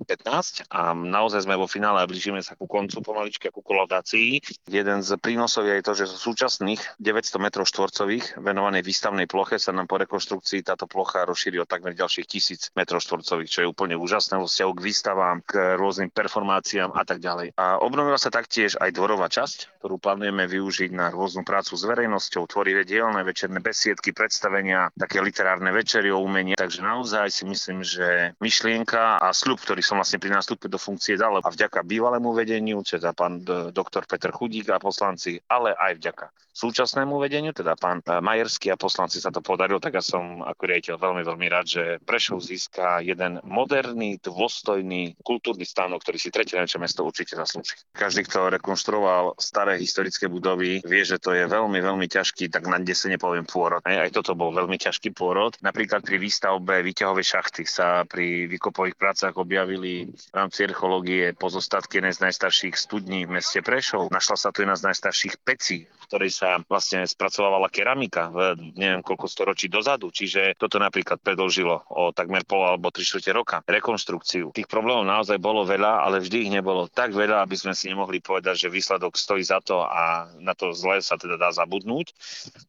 a 0.69 0.93
naozaj 0.93 1.43
sme 1.43 1.59
vo 1.59 1.67
finále 1.67 2.01
a 2.01 2.09
blížime 2.09 2.39
sa 2.45 2.53
ku 2.55 2.69
koncu 2.69 3.01
pomaličky 3.01 3.49
a 3.49 3.55
ku 3.55 3.65
kolaudácii. 3.65 4.39
Jeden 4.69 4.99
z 5.03 5.09
prínosov 5.19 5.67
je 5.67 5.83
to, 5.83 5.93
že 5.97 6.11
zo 6.11 6.17
súčasných 6.31 7.01
900 7.01 7.41
m 7.41 7.47
štvorcových 7.51 8.39
venovanej 8.39 8.85
výstavnej 8.85 9.27
ploche 9.27 9.57
sa 9.57 9.73
nám 9.73 9.89
po 9.89 9.97
rekonstrukcii 9.99 10.61
táto 10.61 10.85
plocha 10.85 11.25
rozšíri 11.25 11.54
o 11.61 11.69
takmer 11.69 11.95
ďalších 11.95 12.27
tisíc 12.27 12.61
metrov 12.75 13.03
štvorcových, 13.03 13.51
čo 13.51 13.59
je 13.63 13.71
úplne 13.71 13.95
úžasné 13.95 14.39
vo 14.39 14.47
vzťahu 14.47 14.71
k 14.75 14.83
výstavám, 14.85 15.37
k 15.45 15.51
rôznym 15.79 16.09
performáciám 16.11 16.91
a 16.93 17.03
tak 17.07 17.19
ďalej. 17.21 17.55
A 17.55 17.79
obnovila 17.79 18.19
sa 18.19 18.33
taktiež 18.33 18.75
aj 18.79 18.91
dvorová 18.95 19.31
časť, 19.31 19.81
ktorú 19.81 19.97
plánujeme 20.01 20.45
využiť 20.45 20.91
na 20.93 21.11
rôznu 21.11 21.45
prácu 21.45 21.77
s 21.77 21.83
verejnosťou, 21.85 22.49
tvorivé 22.49 22.83
dielne 22.83 23.21
večerné 23.21 23.61
besiedky, 23.61 24.11
predstavenia, 24.11 24.89
také 24.95 25.21
literárne 25.21 25.69
večery 25.71 26.09
o 26.11 26.21
umení. 26.21 26.57
Takže 26.57 26.81
naozaj 26.81 27.27
si 27.31 27.43
myslím, 27.45 27.81
že 27.81 28.33
myšlienka 28.39 29.21
a 29.21 29.29
sľub, 29.31 29.61
ktorý 29.61 29.81
som 29.81 29.99
vlastne 29.99 30.21
pri 30.21 30.33
nástupe 30.33 30.69
do 30.71 30.79
funkcie 30.79 31.17
dal 31.19 31.37
a 31.37 31.49
vďaka 31.49 31.83
bývalému 31.83 32.31
vedeniu, 32.31 32.81
teda 32.85 33.11
pán 33.11 33.43
doktor 33.73 34.07
Peter 34.07 34.31
Chudík 34.31 34.71
a 34.71 34.79
poslanci, 34.79 35.41
ale 35.49 35.75
aj 35.75 35.99
vďaka 35.99 36.25
súčasnému 36.55 37.19
vedeniu, 37.19 37.51
teda 37.51 37.75
pán 37.75 37.99
Majerský 38.01 38.71
a 38.71 38.79
poslanci 38.79 39.19
sa 39.19 39.29
to 39.29 39.43
podarilo, 39.43 39.83
tak 39.83 39.99
ja 39.99 40.03
som 40.03 40.39
ako 40.39 40.61
riaditeľ 40.63 40.95
veľmi, 40.95 41.21
veľmi 41.27 41.47
rád, 41.51 41.67
že 41.67 41.83
Prešov 42.07 42.39
získa 42.39 43.03
jeden 43.03 43.43
moderný, 43.43 44.17
dôstojný 44.23 45.19
kultúrny 45.19 45.67
stánok, 45.67 45.99
ktorý 46.01 46.17
si 46.17 46.31
tretie 46.31 46.55
najväčšie 46.55 46.79
mesto 46.79 47.03
určite 47.03 47.35
zaslúži. 47.35 47.75
Každý, 47.91 48.23
kto 48.23 48.55
rekonštruoval 48.55 49.35
staré 49.35 49.75
historické 49.75 50.31
budovy, 50.31 50.79
vie, 50.87 51.03
že 51.03 51.19
to 51.19 51.35
je 51.35 51.43
veľmi, 51.43 51.83
veľmi 51.83 52.07
ťažký, 52.07 52.47
tak 52.47 52.65
na 52.71 52.79
sa 52.95 53.11
nepoviem 53.11 53.43
pôrod. 53.43 53.83
Aj, 53.83 54.07
aj 54.07 54.15
toto 54.15 54.37
bol 54.37 54.55
veľmi 54.55 54.79
ťažký 54.79 55.11
pôrod. 55.11 55.51
Napríklad 55.59 56.05
pri 56.05 56.15
výstavbe 56.15 56.79
výťahovej 56.85 57.25
šachty 57.25 57.63
sa 57.67 58.07
pri 58.07 58.47
výkopových 58.47 58.95
prácach 58.95 59.35
objavili 59.35 60.07
v 60.07 60.31
rámci 60.31 60.63
archeológie 60.63 61.35
pozostatky 61.35 61.99
jednej 61.99 62.15
z 62.15 62.23
najstarších 62.29 62.77
studní 62.79 63.27
v 63.27 63.41
meste 63.41 63.59
Prešov. 63.59 64.07
Našla 64.13 64.37
sa 64.39 64.49
tu 64.55 64.63
jedna 64.63 64.79
z 64.79 64.87
najstarších 64.93 65.35
pecí, 65.43 65.89
v 65.89 66.05
ktorej 66.07 66.31
sa 66.31 66.44
sa 66.45 66.61
vlastne 66.61 67.01
spracovávala 67.09 67.73
keramika 67.73 68.29
v 68.29 68.37
neviem 68.77 69.01
koľko 69.01 69.25
storočí 69.25 69.65
dozadu, 69.65 70.13
čiže 70.13 70.53
toto 70.61 70.77
napríklad 70.77 71.17
predlžilo 71.17 71.89
o 71.89 72.13
takmer 72.13 72.45
pol 72.45 72.61
alebo 72.61 72.93
tri 72.93 73.01
štvrte 73.01 73.31
roka 73.33 73.57
rekonštrukciu. 73.65 74.53
Tých 74.53 74.69
problémov 74.69 75.09
naozaj 75.09 75.41
bolo 75.41 75.65
veľa, 75.65 76.05
ale 76.05 76.21
vždy 76.21 76.37
ich 76.45 76.53
nebolo 76.53 76.85
tak 76.85 77.17
veľa, 77.17 77.41
aby 77.41 77.57
sme 77.57 77.73
si 77.73 77.89
nemohli 77.89 78.21
povedať, 78.21 78.69
že 78.69 78.69
výsledok 78.69 79.17
stojí 79.17 79.41
za 79.41 79.57
to 79.65 79.81
a 79.81 80.29
na 80.37 80.53
to 80.53 80.69
zle 80.77 81.01
sa 81.01 81.17
teda 81.17 81.41
dá 81.41 81.49
zabudnúť. 81.49 82.13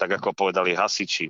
Tak 0.01 0.25
ako 0.25 0.33
povedali 0.33 0.73
hasiči, 0.73 1.29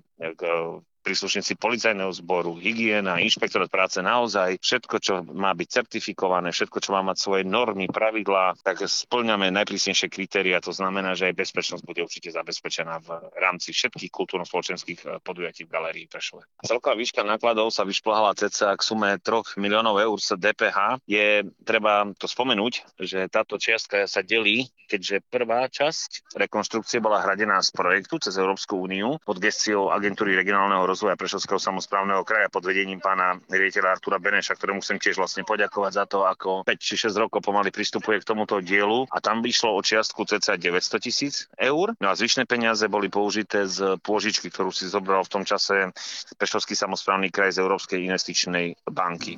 príslušníci 1.07 1.55
policajného 1.55 2.11
zboru, 2.11 2.59
hygiena, 2.59 3.23
inšpektorát 3.23 3.71
práce, 3.71 4.03
naozaj 4.03 4.59
všetko, 4.59 4.97
čo 4.99 5.15
má 5.31 5.55
byť 5.55 5.69
certifikované, 5.71 6.51
všetko, 6.51 6.83
čo 6.83 6.91
má 6.91 7.07
mať 7.07 7.23
svoje 7.23 7.43
normy, 7.47 7.87
pravidlá, 7.87 8.59
tak 8.67 8.83
splňame 8.83 9.55
najprísnejšie 9.55 10.11
kritéria. 10.11 10.59
To 10.59 10.75
znamená, 10.75 11.15
že 11.15 11.31
aj 11.31 11.39
bezpečnosť 11.39 11.87
bude 11.87 12.03
určite 12.03 12.35
zabezpečená 12.35 12.99
v 13.07 13.09
rámci 13.39 13.71
všetkých 13.71 14.11
kultúrno-spoločenských 14.11 15.01
eh, 15.07 15.23
podujatí 15.23 15.63
v 15.63 15.71
Galérii 15.71 16.07
Prešove. 16.11 16.43
Celková 16.67 16.99
výška 16.99 17.23
nákladov 17.23 17.71
sa 17.71 17.87
vyšplhala 17.87 18.35
cca 18.35 18.75
k 18.75 18.83
sume 18.83 19.15
3 19.23 19.63
miliónov 19.63 20.03
eur 20.03 20.19
z 20.19 20.35
DPH. 20.35 20.99
Je 21.07 21.47
treba 21.63 22.11
to 22.19 22.27
spomenúť, 22.27 22.99
že 22.99 23.31
táto 23.31 23.63
čiastka 23.63 24.11
sa 24.11 24.27
delí, 24.27 24.67
keďže 24.91 25.23
prvá 25.31 25.71
časť 25.71 26.35
rekonštrukcie 26.35 26.99
bola 26.99 27.23
hradená 27.23 27.63
z 27.63 27.71
projektu 27.71 28.19
cez 28.19 28.39
Európsku 28.39 28.79
úniu 28.79 29.19
pod 29.23 29.39
gestiou 29.39 29.91
agentúry 29.93 30.35
regionálneho 30.39 30.83
rozvoja 30.83 30.96
Prešovského 30.97 31.61
samozprávneho 31.61 32.25
kraja 32.25 32.49
pod 32.49 32.65
vedením 32.65 33.03
pána 33.03 33.37
riaditeľa 33.53 34.01
Artura 34.01 34.17
Beneša, 34.17 34.57
ktorému 34.57 34.81
chcem 34.81 34.97
tiež 34.97 35.21
vlastne 35.21 35.45
poďakovať 35.45 35.93
za 35.93 36.05
to, 36.09 36.25
ako 36.25 36.65
5 36.65 36.73
či 36.81 36.95
6 37.11 37.13
rokov 37.21 37.45
pomaly 37.45 37.69
pristupuje 37.69 38.23
k 38.23 38.29
tomuto 38.29 38.65
dielu 38.65 39.05
a 39.13 39.21
tam 39.21 39.45
by 39.45 39.53
išlo 39.53 39.77
o 39.77 39.81
čiastku 39.85 40.25
cca 40.25 40.57
900 40.57 41.05
tisíc 41.05 41.51
eur. 41.61 41.93
No 42.01 42.09
a 42.09 42.17
zvyšné 42.17 42.49
peniaze 42.49 42.89
boli 42.89 43.13
použité 43.13 43.69
z 43.69 44.01
pôžičky, 44.01 44.49
ktorú 44.49 44.73
si 44.73 44.89
zobral 44.89 45.21
v 45.27 45.33
tom 45.33 45.45
čase 45.45 45.93
Prešovský 46.41 46.73
samozprávny 46.73 47.29
kraj 47.29 47.53
z 47.53 47.61
Európskej 47.61 48.01
investičnej 48.01 48.81
banky. 48.89 49.37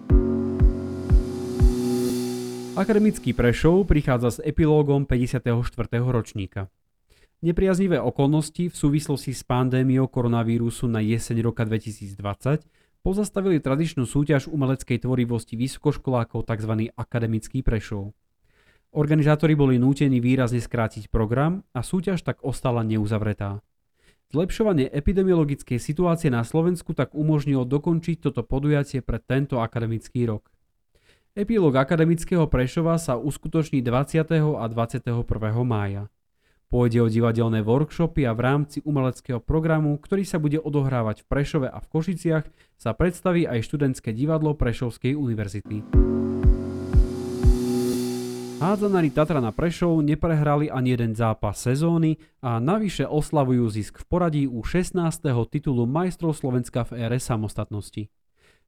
Akademický 2.79 3.35
Prešov 3.35 3.91
prichádza 3.91 4.39
s 4.39 4.43
epilógom 4.47 5.03
54. 5.03 5.51
ročníka. 5.99 6.71
Nepriaznivé 7.39 8.03
okolnosti 8.03 8.67
v 8.67 8.75
súvislosti 8.75 9.31
s 9.31 9.47
pandémiou 9.47 10.11
koronavírusu 10.11 10.91
na 10.91 10.99
jeseň 10.99 11.47
roka 11.47 11.63
2020 11.63 12.19
pozastavili 13.07 13.63
tradičnú 13.63 14.11
súťaž 14.11 14.51
umeleckej 14.51 15.07
tvorivosti 15.07 15.55
vysokoškolákov 15.55 16.51
tzv. 16.51 16.91
akademický 16.99 17.63
Prešov. 17.63 18.11
Organizátori 18.91 19.55
boli 19.55 19.79
nútení 19.79 20.19
výrazne 20.19 20.59
skrátiť 20.59 21.15
program 21.15 21.63
a 21.71 21.87
súťaž 21.87 22.27
tak 22.27 22.43
ostala 22.43 22.83
neuzavretá. 22.83 23.63
Zlepšovanie 24.35 24.91
epidemiologickej 24.91 25.79
situácie 25.79 26.35
na 26.35 26.43
Slovensku 26.43 26.91
tak 26.91 27.15
umožnilo 27.15 27.63
dokončiť 27.63 28.19
toto 28.19 28.43
podujatie 28.43 28.99
pre 28.99 29.23
tento 29.23 29.63
akademický 29.63 30.27
rok. 30.27 30.51
Epilóg 31.39 31.79
akademického 31.79 32.51
Prešova 32.51 32.99
sa 32.99 33.15
uskutoční 33.15 33.79
20. 33.79 34.27
a 34.59 34.65
21. 34.67 35.23
mája. 35.63 36.11
Pôjde 36.69 37.01
o 37.01 37.09
divadelné 37.09 37.65
workshopy 37.65 38.29
a 38.29 38.37
v 38.37 38.45
rámci 38.45 38.85
umeleckého 38.85 39.41
programu, 39.41 39.97
ktorý 39.97 40.29
sa 40.29 40.37
bude 40.37 40.61
odohrávať 40.61 41.25
v 41.25 41.29
Prešove 41.33 41.65
a 41.65 41.81
v 41.81 41.89
Košiciach, 41.89 42.45
sa 42.77 42.93
predstaví 42.93 43.49
aj 43.49 43.65
študentské 43.65 44.13
divadlo 44.13 44.53
Prešovskej 44.53 45.17
univerzity. 45.17 45.81
Hádzanári 48.61 49.09
Tatra 49.09 49.41
na 49.41 49.49
Prešov 49.49 50.05
neprehrali 50.05 50.69
ani 50.69 50.93
jeden 50.93 51.17
zápas 51.17 51.57
sezóny 51.57 52.21
a 52.45 52.61
navyše 52.61 53.09
oslavujú 53.09 53.65
zisk 53.73 54.05
v 54.05 54.05
poradí 54.05 54.45
u 54.45 54.61
16. 54.61 54.93
titulu 55.49 55.89
majstrov 55.89 56.37
Slovenska 56.37 56.85
v 56.85 57.09
ére 57.09 57.17
samostatnosti. 57.17 58.13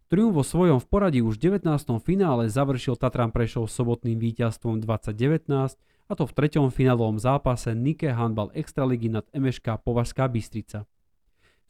Triumf 0.08 0.40
vo 0.40 0.44
svojom 0.46 0.80
v 0.80 0.86
poradí 0.88 1.20
už 1.20 1.36
v 1.36 1.60
19. 1.60 1.68
finále 2.00 2.48
završil 2.48 2.96
Tatran 2.96 3.28
Prešov 3.28 3.68
sobotným 3.68 4.16
víťazstvom 4.16 4.80
2019 4.80 5.76
a 6.10 6.18
to 6.18 6.26
v 6.26 6.34
treťom 6.34 6.74
finálovom 6.74 7.22
zápase 7.22 7.70
Nike 7.70 8.10
Handball 8.10 8.50
Extraligy 8.50 9.06
nad 9.06 9.22
MŠK 9.30 9.78
Považská 9.86 10.26
Bystrica. 10.26 10.90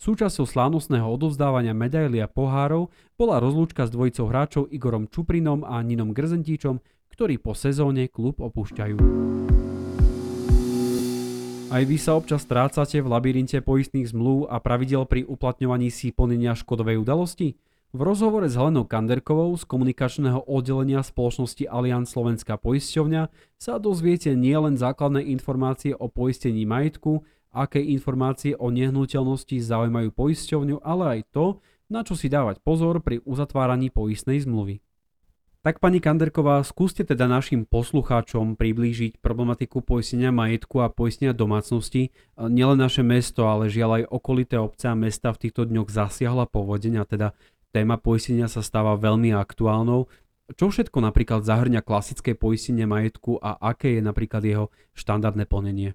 Súčasťou 0.00 0.48
slávnostného 0.48 1.04
odovzdávania 1.04 1.76
medaily 1.76 2.24
a 2.24 2.32
pohárov 2.32 2.88
bola 3.20 3.36
rozlúčka 3.36 3.84
s 3.84 3.92
dvojicou 3.92 4.32
hráčov 4.32 4.64
Igorom 4.72 5.12
Čuprinom 5.12 5.60
a 5.60 5.84
Ninom 5.84 6.16
Grzentíčom, 6.16 6.80
ktorí 7.12 7.36
po 7.36 7.52
sezóne 7.52 8.08
klub 8.08 8.40
opúšťajú. 8.40 8.96
Aj 11.70 11.82
vy 11.84 11.96
sa 12.00 12.16
občas 12.16 12.42
strácate 12.48 12.98
v 12.98 13.12
labyrinte 13.12 13.60
poistných 13.60 14.10
zmluv 14.10 14.48
a 14.48 14.56
pravidel 14.58 15.04
pri 15.04 15.28
uplatňovaní 15.28 15.92
si 15.92 16.16
plnenia 16.16 16.56
škodovej 16.56 16.96
udalosti? 16.96 17.60
V 17.90 18.06
rozhovore 18.06 18.46
s 18.46 18.54
Helenou 18.54 18.86
Kanderkovou 18.86 19.50
z 19.58 19.66
komunikačného 19.66 20.46
oddelenia 20.46 21.02
spoločnosti 21.02 21.66
Allianz 21.66 22.14
Slovenská 22.14 22.54
poisťovňa 22.54 23.22
sa 23.58 23.82
dozviete 23.82 24.30
nielen 24.38 24.78
základné 24.78 25.26
informácie 25.34 25.98
o 25.98 26.06
poistení 26.06 26.62
majetku, 26.70 27.26
aké 27.50 27.82
informácie 27.82 28.54
o 28.54 28.70
nehnuteľnosti 28.70 29.58
zaujímajú 29.58 30.14
poisťovňu, 30.14 30.86
ale 30.86 31.18
aj 31.18 31.20
to, 31.34 31.46
na 31.90 32.06
čo 32.06 32.14
si 32.14 32.30
dávať 32.30 32.62
pozor 32.62 33.02
pri 33.02 33.26
uzatváraní 33.26 33.90
poistnej 33.90 34.38
zmluvy. 34.46 34.78
Tak 35.66 35.82
pani 35.82 35.98
Kanderková, 35.98 36.62
skúste 36.62 37.02
teda 37.02 37.26
našim 37.26 37.66
poslucháčom 37.66 38.54
priblížiť 38.54 39.18
problematiku 39.18 39.82
poistenia 39.82 40.30
majetku 40.30 40.78
a 40.78 40.94
poistenia 40.94 41.34
domácnosti. 41.34 42.14
Nielen 42.38 42.78
naše 42.78 43.02
mesto, 43.02 43.50
ale 43.50 43.66
žiaľ 43.66 43.90
aj 43.98 44.04
okolité 44.14 44.62
obce 44.62 44.86
a 44.86 44.94
mesta 44.94 45.34
v 45.34 45.42
týchto 45.42 45.66
dňoch 45.66 45.90
zasiahla 45.90 46.46
povodenia, 46.46 47.02
teda 47.02 47.34
téma 47.70 47.96
poistenia 47.98 48.50
sa 48.50 48.60
stáva 48.60 48.98
veľmi 48.98 49.34
aktuálnou. 49.34 50.10
Čo 50.50 50.74
všetko 50.74 50.98
napríklad 50.98 51.46
zahrňa 51.46 51.86
klasické 51.86 52.34
poistenie 52.34 52.86
majetku 52.86 53.38
a 53.38 53.54
aké 53.58 53.98
je 53.98 54.02
napríklad 54.02 54.42
jeho 54.42 54.66
štandardné 54.98 55.46
plnenie? 55.46 55.94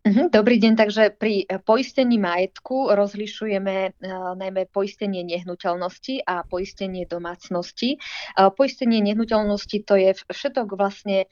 Mhm, 0.00 0.32
dobrý 0.32 0.56
deň, 0.56 0.80
takže 0.80 1.12
pri 1.12 1.44
e, 1.44 1.60
poistení 1.60 2.16
majetku 2.16 2.88
rozlišujeme 2.88 3.76
uh, 4.00 4.32
najmä 4.32 4.72
poistenie 4.72 5.20
nehnuteľnosti 5.28 6.24
a 6.24 6.40
poistenie 6.40 7.04
domácnosti. 7.04 8.00
Uh, 8.32 8.48
poistenie 8.48 9.04
nehnuteľnosti 9.04 9.84
to 9.84 10.00
je 10.00 10.16
všetok 10.24 10.72
vlastne 10.72 11.28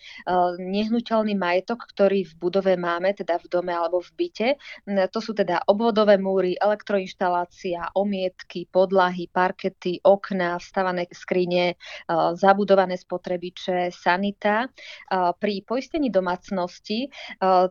nehnuteľný 0.61 1.33
majetok, 1.33 1.89
ktorý 1.89 2.29
v 2.29 2.35
budove 2.37 2.77
máme, 2.77 3.17
teda 3.17 3.41
v 3.41 3.47
dome 3.49 3.73
alebo 3.73 4.05
v 4.05 4.11
byte. 4.21 4.49
To 4.85 5.19
sú 5.23 5.33
teda 5.33 5.65
obvodové 5.65 6.21
múry, 6.21 6.59
elektroinštalácia, 6.59 7.97
omietky, 7.97 8.69
podlahy, 8.69 9.31
parkety, 9.33 10.03
okná, 10.05 10.61
vstavané 10.61 11.09
skrine, 11.15 11.79
zabudované 12.37 12.99
spotrebiče, 13.01 13.95
sanita. 13.95 14.69
Pri 15.39 15.55
poistení 15.65 16.13
domácnosti, 16.13 17.09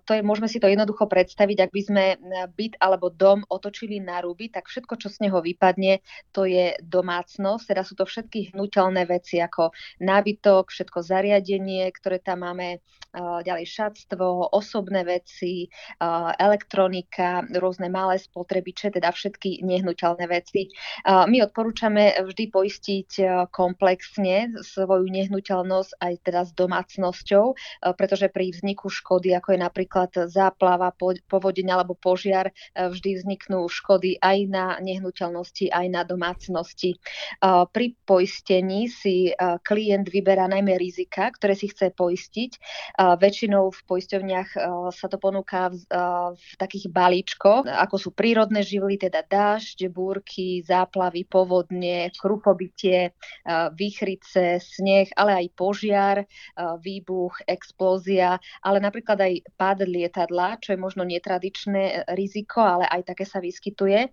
to 0.05 0.09
je, 0.09 0.21
môžeme 0.23 0.47
si 0.49 0.57
to 0.57 0.71
jedno 0.71 0.86
jednoducho 0.87 1.11
predstaviť, 1.11 1.67
ak 1.67 1.71
by 1.75 1.81
sme 1.83 2.05
e, 2.15 2.17
byt 2.47 2.79
alebo 2.79 3.11
dom 3.11 3.43
otočili 3.51 3.99
na 3.99 4.23
ruby, 4.23 4.47
tak 4.47 4.71
všetko, 4.71 4.95
čo 4.95 5.11
z 5.11 5.27
neho 5.27 5.43
vypadne, 5.43 5.99
to 6.31 6.47
je 6.47 6.79
domácnosť. 6.79 7.67
Teda 7.67 7.83
sú 7.83 7.99
to 7.99 8.07
všetky 8.07 8.55
hnutelné 8.55 9.03
veci 9.03 9.43
ako 9.43 9.75
nábytok, 9.99 10.71
všetko 10.71 11.03
zariadenie, 11.03 11.91
ktoré 11.91 12.23
tam 12.23 12.47
máme, 12.47 12.79
e, 12.79 13.19
ďalej 13.19 13.67
šatstvo, 13.67 14.55
osobné 14.55 15.03
veci, 15.03 15.67
e, 15.67 16.07
elektronika, 16.39 17.43
rôzne 17.59 17.91
malé 17.91 18.15
spotrebiče, 18.15 18.95
teda 18.95 19.11
všetky 19.11 19.59
nehnuteľné 19.67 20.25
veci. 20.29 20.71
My 21.03 21.41
odporúčame 21.41 22.13
vždy 22.21 22.53
poistiť 22.53 23.09
komplexne 23.49 24.61
svoju 24.61 25.09
nehnuteľnosť 25.09 25.91
aj 25.97 26.13
teda 26.21 26.41
s 26.45 26.51
domácnosťou, 26.53 27.45
pretože 27.97 28.29
pri 28.29 28.53
vzniku 28.53 28.87
škody, 28.87 29.33
ako 29.33 29.57
je 29.57 29.59
napríklad 29.59 30.11
záplav, 30.29 30.76
záplava, 30.77 31.17
povodeň 31.27 31.67
alebo 31.73 31.97
požiar, 31.97 32.49
e, 32.49 32.53
vždy 32.75 33.21
vzniknú 33.21 33.65
škody 33.67 34.21
aj 34.21 34.37
na 34.47 34.65
nehnuteľnosti, 34.79 35.73
aj 35.73 35.85
na 35.89 36.01
domácnosti. 36.05 36.95
E, 36.95 36.97
pri 37.73 37.97
poistení 38.05 38.87
si 38.87 39.31
e, 39.31 39.33
klient 39.65 40.07
vyberá 40.07 40.45
najmä 40.45 40.77
rizika, 40.77 41.33
ktoré 41.33 41.57
si 41.57 41.73
chce 41.73 41.91
poistiť. 41.91 42.51
Väčšinou 42.97 43.73
v 43.73 43.79
poisťovniach 43.87 44.49
sa 44.93 45.07
to 45.09 45.17
ponúka 45.17 45.71
v, 45.71 45.79
v 46.35 46.47
takých 46.59 46.91
balíčkoch, 46.91 47.65
ako 47.65 47.95
sú 47.97 48.09
prírodné 48.13 48.61
živly, 48.61 48.99
teda 48.99 49.23
dážď, 49.25 49.89
búrky, 49.89 50.61
záplavy, 50.61 51.25
povodne, 51.25 52.11
krupobytie, 52.15 53.15
výchrice, 53.73 54.61
sneh, 54.61 55.09
ale 55.15 55.45
aj 55.45 55.47
požiar, 55.57 56.17
výbuch, 56.81 57.41
explózia, 57.47 58.37
ale 58.61 58.77
napríklad 58.83 59.17
aj 59.17 59.33
pád 59.55 59.87
lietadla, 59.87 60.59
čo 60.67 60.75
je 60.75 60.83
možno 60.83 61.07
netradičné 61.07 61.83
e, 61.87 61.95
riziko, 62.11 62.59
ale 62.59 62.83
aj 62.91 63.15
také 63.15 63.23
sa 63.23 63.39
vyskytuje. 63.39 63.99
E, 64.03 64.09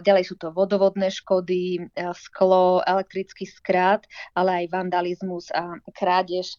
ďalej 0.00 0.24
sú 0.24 0.40
to 0.40 0.48
vodovodné 0.48 1.12
škody, 1.12 1.84
e, 1.84 2.00
sklo, 2.16 2.80
elektrický 2.80 3.44
skrát, 3.44 4.08
ale 4.32 4.64
aj 4.64 4.72
vandalizmus 4.72 5.52
a 5.52 5.76
krádež. 5.92 6.56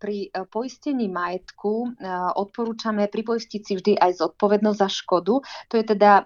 Pri 0.00 0.32
poistení 0.50 1.06
majetku 1.06 1.94
odporúčame 2.34 3.06
pripoistiť 3.06 3.60
si 3.62 3.72
vždy 3.76 3.92
aj 4.00 4.18
zodpovednosť 4.24 4.78
za 4.78 4.88
škodu. 4.90 5.34
To 5.44 5.74
je 5.76 5.84
teda 5.84 6.24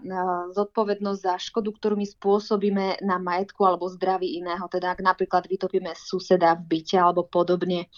zodpovednosť 0.55 1.21
za 1.21 1.37
škodu, 1.37 1.75
ktorú 1.75 1.95
my 1.99 2.07
spôsobíme 2.07 3.03
na 3.03 3.17
majetku 3.19 3.67
alebo 3.67 3.91
zdraví 3.91 4.39
iného. 4.39 4.65
Teda 4.71 4.95
ak 4.95 5.03
napríklad 5.03 5.51
vytopíme 5.51 5.93
suseda 5.99 6.55
v 6.55 6.79
byte 6.79 6.97
alebo 6.97 7.27
podobne. 7.27 7.91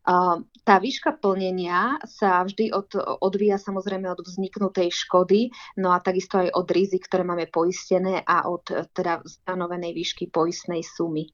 Tá 0.00 0.74
výška 0.80 1.20
plnenia 1.20 2.00
sa 2.08 2.40
vždy 2.42 2.72
od, 2.72 2.94
odvíja 3.20 3.60
samozrejme 3.60 4.08
od 4.08 4.24
vzniknutej 4.24 4.88
škody, 4.92 5.52
no 5.76 5.92
a 5.92 6.00
takisto 6.00 6.40
aj 6.40 6.56
od 6.56 6.66
rizik, 6.72 7.04
ktoré 7.04 7.22
máme 7.22 7.46
poistené 7.52 8.24
a 8.24 8.48
od 8.48 8.64
teda 8.96 9.20
stanovenej 9.22 9.92
výšky 9.92 10.32
poistnej 10.32 10.80
sumy. 10.80 11.28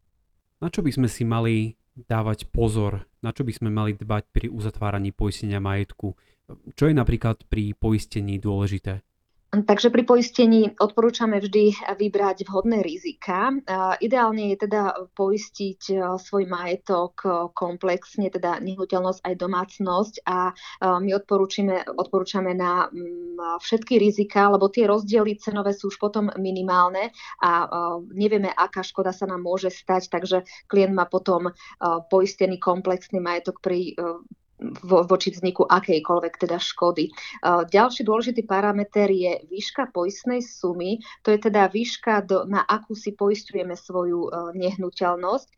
Na 0.58 0.72
čo 0.72 0.82
by 0.82 0.90
sme 0.90 1.08
si 1.08 1.22
mali 1.22 1.78
dávať 1.96 2.48
pozor, 2.52 3.06
na 3.22 3.32
čo 3.32 3.46
by 3.46 3.52
sme 3.54 3.70
mali 3.72 3.96
dbať 3.96 4.24
pri 4.34 4.46
uzatváraní 4.52 5.14
poistenia 5.14 5.62
majetku? 5.62 6.12
Čo 6.76 6.90
je 6.90 6.94
napríklad 6.94 7.48
pri 7.48 7.74
poistení 7.74 8.38
dôležité? 8.38 9.02
Takže 9.64 9.88
pri 9.88 10.04
poistení 10.04 10.76
odporúčame 10.76 11.40
vždy 11.40 11.72
vybrať 11.96 12.44
vhodné 12.44 12.84
rizika. 12.84 13.54
Ideálne 14.04 14.52
je 14.52 14.68
teda 14.68 15.08
poistiť 15.16 15.80
e, 15.88 15.94
svoj 16.20 16.44
majetok 16.44 17.14
e, 17.24 17.28
komplexne, 17.56 18.28
teda 18.28 18.60
nehnuteľnosť 18.60 19.24
aj 19.24 19.34
domácnosť 19.40 20.14
a 20.28 20.50
e, 20.50 20.52
my 21.00 21.10
odporúčame, 21.16 22.52
na 22.52 22.90
mm, 22.92 23.62
všetky 23.62 23.96
rizika, 23.96 24.52
lebo 24.52 24.68
tie 24.68 24.84
rozdiely 24.84 25.40
cenové 25.40 25.72
sú 25.72 25.88
už 25.88 25.96
potom 25.96 26.28
minimálne 26.40 27.14
a 27.40 27.68
nevieme, 28.10 28.50
aká 28.50 28.82
škoda 28.82 29.12
sa 29.12 29.28
nám 29.28 29.44
môže 29.44 29.68
stať, 29.70 30.08
takže 30.08 30.42
klient 30.66 30.96
má 30.96 31.04
potom 31.04 31.52
poistený 32.10 32.56
komplexný 32.58 33.20
majetok 33.20 33.60
pri 33.60 33.94
vo, 34.60 35.04
voči 35.04 35.32
vzniku 35.32 35.68
akejkoľvek 35.68 36.34
teda 36.40 36.56
škody. 36.56 37.12
Ďalší 37.44 38.02
dôležitý 38.08 38.42
parameter 38.48 39.12
je 39.12 39.44
výška 39.48 39.92
poistnej 39.92 40.40
sumy, 40.40 41.00
to 41.20 41.32
je 41.32 41.38
teda 41.40 41.68
výška, 41.68 42.24
do, 42.24 42.48
na 42.48 42.64
akú 42.64 42.96
si 42.96 43.12
poistujeme 43.12 43.76
svoju 43.76 44.28
e, 44.28 44.30
nehnuteľnosť. 44.56 45.48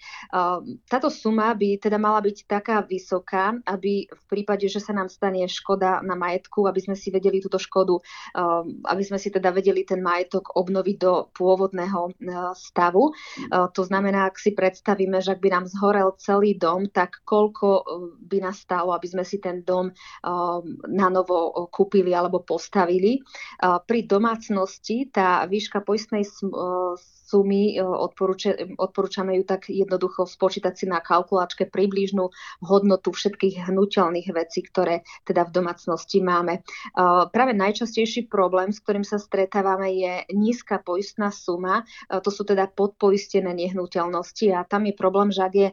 Táto 0.91 1.09
suma 1.09 1.55
by 1.55 1.79
teda 1.79 1.97
mala 1.97 2.21
byť 2.23 2.37
taká 2.45 2.83
vysoká, 2.83 3.55
aby 3.65 4.07
v 4.11 4.25
prípade, 4.29 4.67
že 4.67 4.83
sa 4.83 4.93
nám 4.93 5.09
stane 5.09 5.47
škoda 5.47 6.03
na 6.03 6.19
majetku, 6.19 6.67
aby 6.67 6.81
sme 6.83 6.97
si 6.99 7.15
vedeli 7.15 7.39
túto 7.39 7.57
škodu, 7.57 7.99
e, 7.99 8.03
aby 8.89 9.03
sme 9.05 9.19
si 9.21 9.31
teda 9.31 9.55
vedeli 9.55 9.87
ten 9.87 10.03
majetok 10.03 10.59
obnoviť 10.59 10.97
do 10.99 11.31
pôvodného 11.35 12.11
e, 12.11 12.13
stavu. 12.55 13.15
To 13.49 13.83
znamená, 13.85 14.29
ak 14.29 14.41
si 14.41 14.53
predstavíme, 14.53 15.23
že 15.23 15.37
ak 15.37 15.41
by 15.41 15.51
nám 15.53 15.65
zhorel 15.71 16.15
celý 16.19 16.59
dom, 16.59 16.91
tak 16.91 17.23
koľko 17.23 17.87
by 18.27 18.39
nás 18.43 18.65
stalo, 18.89 18.97
aby 18.97 19.07
sme 19.13 19.25
si 19.29 19.37
ten 19.37 19.61
dom 19.61 19.93
na 20.89 21.09
novo 21.13 21.69
kúpili 21.69 22.17
alebo 22.17 22.41
postavili. 22.41 23.21
Pri 23.61 24.01
domácnosti 24.09 25.13
tá 25.13 25.45
výška 25.45 25.85
poistnej 25.85 26.25
sumy, 27.29 27.77
e, 27.77 27.85
odporúčame 28.81 29.37
ju 29.37 29.45
tak 29.45 29.69
jednoducho 29.69 30.25
spočítať 30.25 30.73
si 30.73 30.89
na 30.89 31.05
kalkulačke 31.05 31.69
približnú 31.69 32.33
hodnotu 32.65 33.13
všetkých 33.13 33.69
hnutelných 33.69 34.33
vecí, 34.33 34.65
ktoré 34.65 35.05
teda 35.29 35.45
v 35.45 35.61
domácnosti 35.61 36.25
máme. 36.25 36.61
E, 36.61 36.61
práve 37.29 37.53
najčastejší 37.53 38.33
problém, 38.33 38.73
s 38.73 38.81
ktorým 38.81 39.05
sa 39.05 39.21
stretávame, 39.21 39.93
je 39.93 40.13
nízka 40.33 40.81
poistná 40.81 41.29
suma. 41.29 41.85
E, 42.09 42.25
to 42.25 42.33
sú 42.33 42.49
teda 42.49 42.73
podpoistené 42.73 43.53
nehnuteľnosti 43.53 44.49
a 44.57 44.65
tam 44.65 44.89
je 44.89 44.95
problém, 44.97 45.29
že 45.29 45.45
ak 45.45 45.55
je 45.55 45.69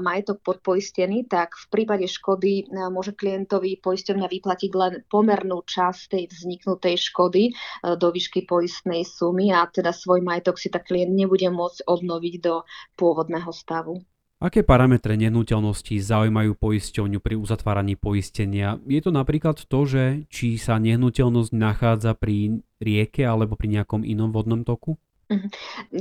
majetok 0.00 0.42
podpoistený, 0.42 1.28
tak 1.28 1.54
v 1.54 1.66
prípade 1.68 2.08
škody 2.08 2.66
môže 2.90 3.12
klientovi 3.12 3.78
poisťovňa 3.78 4.26
vyplatiť 4.26 4.70
len 4.72 4.92
pomernú 5.06 5.60
časť 5.62 6.16
tej 6.16 6.24
vzniknutej 6.32 6.94
škody 7.12 7.52
do 7.84 8.08
výšky 8.08 8.48
poistnej 8.48 9.04
sumy 9.04 9.52
a 9.52 9.68
teda 9.68 9.92
svoj 9.92 10.24
majetok 10.24 10.56
si 10.56 10.72
tak 10.72 10.88
klient 10.96 11.12
nebude 11.12 11.52
môcť 11.52 11.84
obnoviť 11.84 12.34
do 12.40 12.64
pôvodného 12.96 13.52
stavu. 13.52 14.00
Aké 14.36 14.60
parametre 14.64 15.16
nehnuteľnosti 15.16 15.96
zaujímajú 15.96 16.56
poisťovňu 16.60 17.24
pri 17.24 17.40
uzatváraní 17.40 17.96
poistenia? 17.96 18.80
Je 18.84 19.00
to 19.00 19.08
napríklad 19.08 19.60
to, 19.60 19.80
že 19.88 20.28
či 20.32 20.60
sa 20.60 20.76
nehnuteľnosť 20.76 21.52
nachádza 21.56 22.12
pri 22.16 22.60
rieke 22.80 23.24
alebo 23.24 23.56
pri 23.56 23.80
nejakom 23.80 24.04
inom 24.04 24.32
vodnom 24.32 24.60
toku? 24.60 25.00
Mhm. 25.26 25.48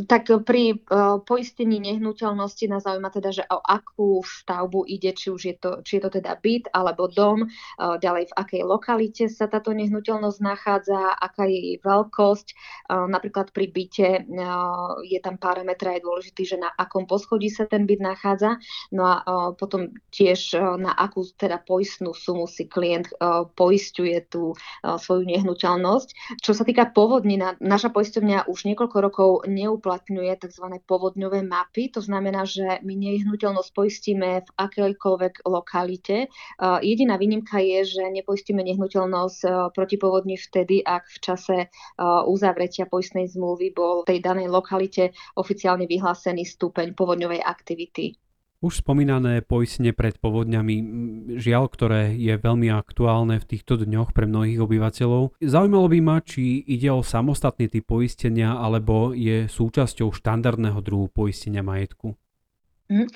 Tak 0.06 0.30
pri 0.46 0.78
uh, 0.78 1.18
poistení 1.26 1.82
nehnuteľnosti 1.82 2.70
nás 2.70 2.86
zaujíma 2.86 3.10
teda, 3.10 3.34
že 3.34 3.44
o 3.50 3.58
akú 3.58 4.22
stavbu 4.22 4.86
ide, 4.86 5.18
či 5.18 5.34
už 5.34 5.42
je 5.42 5.56
to, 5.58 5.72
či 5.82 5.98
je 5.98 6.02
to 6.06 6.22
teda 6.22 6.38
byt 6.38 6.70
alebo 6.70 7.10
dom, 7.10 7.50
uh, 7.50 7.98
ďalej 7.98 8.30
v 8.30 8.38
akej 8.38 8.62
lokalite 8.62 9.26
sa 9.26 9.50
táto 9.50 9.74
nehnuteľnosť 9.74 10.40
nachádza, 10.46 11.18
aká 11.18 11.50
je 11.50 11.58
jej 11.58 11.78
veľkosť. 11.82 12.48
Napríklad 12.86 13.50
pri 13.50 13.66
byte 13.74 14.10
je 15.06 15.20
tam 15.22 15.36
parametra 15.42 15.98
je 15.98 16.06
dôležitý, 16.06 16.44
že 16.46 16.58
na 16.62 16.70
akom 16.78 17.10
poschodí 17.10 17.50
sa 17.50 17.66
ten 17.66 17.90
byt 17.90 18.02
nachádza, 18.02 18.62
no 18.94 19.04
a 19.10 19.16
potom 19.58 19.90
tiež 20.14 20.54
na 20.78 20.94
akú 20.94 21.26
teda 21.34 21.62
poistnú 21.66 22.14
sumu 22.14 22.46
si 22.46 22.70
klient 22.70 23.10
poistuje 23.58 24.22
tú 24.30 24.54
svoju 24.86 25.26
nehnuteľnosť. 25.26 26.40
Čo 26.46 26.52
sa 26.54 26.64
týka 26.68 26.94
povodnina, 26.94 27.58
naša 27.58 27.90
poisťovňa 27.90 28.46
už 28.52 28.60
niekoľko 28.70 28.98
rokov 29.02 29.14
rokov 29.15 29.47
neuplatňuje 29.47 30.43
tzv. 30.43 30.65
povodňové 30.84 31.47
mapy. 31.47 31.88
To 31.95 32.04
znamená, 32.04 32.43
že 32.43 32.84
my 32.84 32.99
nehnuteľnosť 32.99 33.71
poistíme 33.71 34.43
v 34.43 34.49
akejkoľvek 34.60 35.47
lokalite. 35.47 36.28
Jediná 36.60 37.15
výnimka 37.15 37.63
je, 37.63 37.95
že 37.95 38.04
nepoistíme 38.12 38.60
nehnuteľnosť 38.60 39.71
proti 39.71 39.95
povodni 39.95 40.36
vtedy, 40.36 40.84
ak 40.84 41.08
v 41.08 41.17
čase 41.23 41.58
uzavretia 42.28 42.91
poistnej 42.91 43.32
zmluvy 43.32 43.71
bol 43.71 44.04
v 44.04 44.12
tej 44.12 44.19
danej 44.19 44.51
lokalite 44.51 45.15
oficiálne 45.39 45.88
vyhlásený 45.88 46.43
stupeň 46.43 46.91
povodňovej 46.91 47.39
aktivity. 47.39 48.19
Už 48.63 48.82
spomínané 48.82 49.44
poistenie 49.44 49.91
pred 49.91 50.15
povodňami, 50.15 50.76
žiaľ, 51.38 51.68
ktoré 51.70 52.15
je 52.15 52.34
veľmi 52.39 52.72
aktuálne 52.72 53.38
v 53.38 53.46
týchto 53.46 53.76
dňoch 53.76 54.15
pre 54.15 54.26
mnohých 54.26 54.63
obyvateľov. 54.63 55.38
Zaujímalo 55.44 55.88
by 55.91 56.00
ma, 56.00 56.18
či 56.24 56.63
ide 56.63 56.89
o 56.89 57.04
samostatný 57.04 57.68
typ 57.68 57.86
poistenia 57.86 58.56
alebo 58.56 59.12
je 59.12 59.52
súčasťou 59.52 60.15
štandardného 60.15 60.80
druhu 60.82 61.12
poistenia 61.12 61.62
majetku. 61.62 62.15
Mm. 62.86 63.10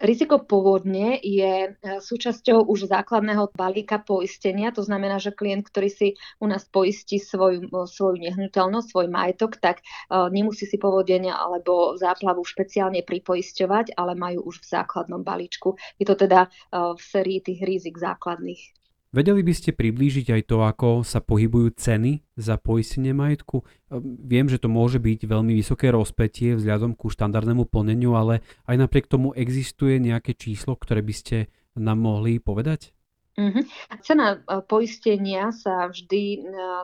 Riziko 0.00 0.40
povodne 0.40 1.20
je 1.20 1.52
e, 1.68 2.00
súčasťou 2.00 2.64
už 2.64 2.88
základného 2.88 3.52
balíka 3.52 4.00
poistenia, 4.00 4.72
to 4.72 4.80
znamená, 4.80 5.20
že 5.20 5.36
klient, 5.36 5.68
ktorý 5.68 5.92
si 5.92 6.08
u 6.40 6.48
nás 6.48 6.64
poistí 6.64 7.20
svoju, 7.20 7.68
svoju 7.68 8.16
nehnuteľnosť, 8.16 8.88
svoj 8.88 9.08
majetok, 9.12 9.60
tak 9.60 9.84
uh, 9.84 10.32
nemusí 10.32 10.64
si 10.64 10.80
povodenia 10.80 11.36
alebo 11.36 12.00
záplavu 12.00 12.40
špeciálne 12.40 13.04
pripoisťovať, 13.04 13.92
ale 13.92 14.16
majú 14.16 14.48
už 14.48 14.64
v 14.64 14.70
základnom 14.80 15.20
balíčku. 15.20 15.76
Je 16.00 16.08
to 16.08 16.16
teda 16.16 16.48
uh, 16.48 16.96
v 16.96 17.02
sérii 17.04 17.44
tých 17.44 17.60
rizik 17.60 18.00
základných. 18.00 18.79
Vedeli 19.10 19.42
by 19.42 19.50
ste 19.50 19.74
priblížiť 19.74 20.30
aj 20.30 20.42
to, 20.46 20.62
ako 20.62 21.02
sa 21.02 21.18
pohybujú 21.18 21.74
ceny 21.74 22.22
za 22.38 22.54
poistenie 22.62 23.10
majetku? 23.10 23.66
Ehm, 23.90 24.14
viem, 24.22 24.46
že 24.46 24.62
to 24.62 24.70
môže 24.70 25.02
byť 25.02 25.26
veľmi 25.26 25.50
vysoké 25.50 25.90
rozpetie 25.90 26.54
vzhľadom 26.54 26.94
ku 26.94 27.10
štandardnému 27.10 27.66
plneniu, 27.66 28.14
ale 28.14 28.46
aj 28.70 28.86
napriek 28.86 29.10
tomu 29.10 29.34
existuje 29.34 29.98
nejaké 29.98 30.38
číslo, 30.38 30.78
ktoré 30.78 31.02
by 31.02 31.14
ste 31.14 31.36
nám 31.74 31.98
mohli 31.98 32.38
povedať? 32.38 32.94
Mm-hmm. 33.34 33.64
Cena 34.04 34.38
e, 34.38 34.62
poistenia 34.62 35.50
sa 35.50 35.90
vždy 35.90 36.22
e, 36.34 36.38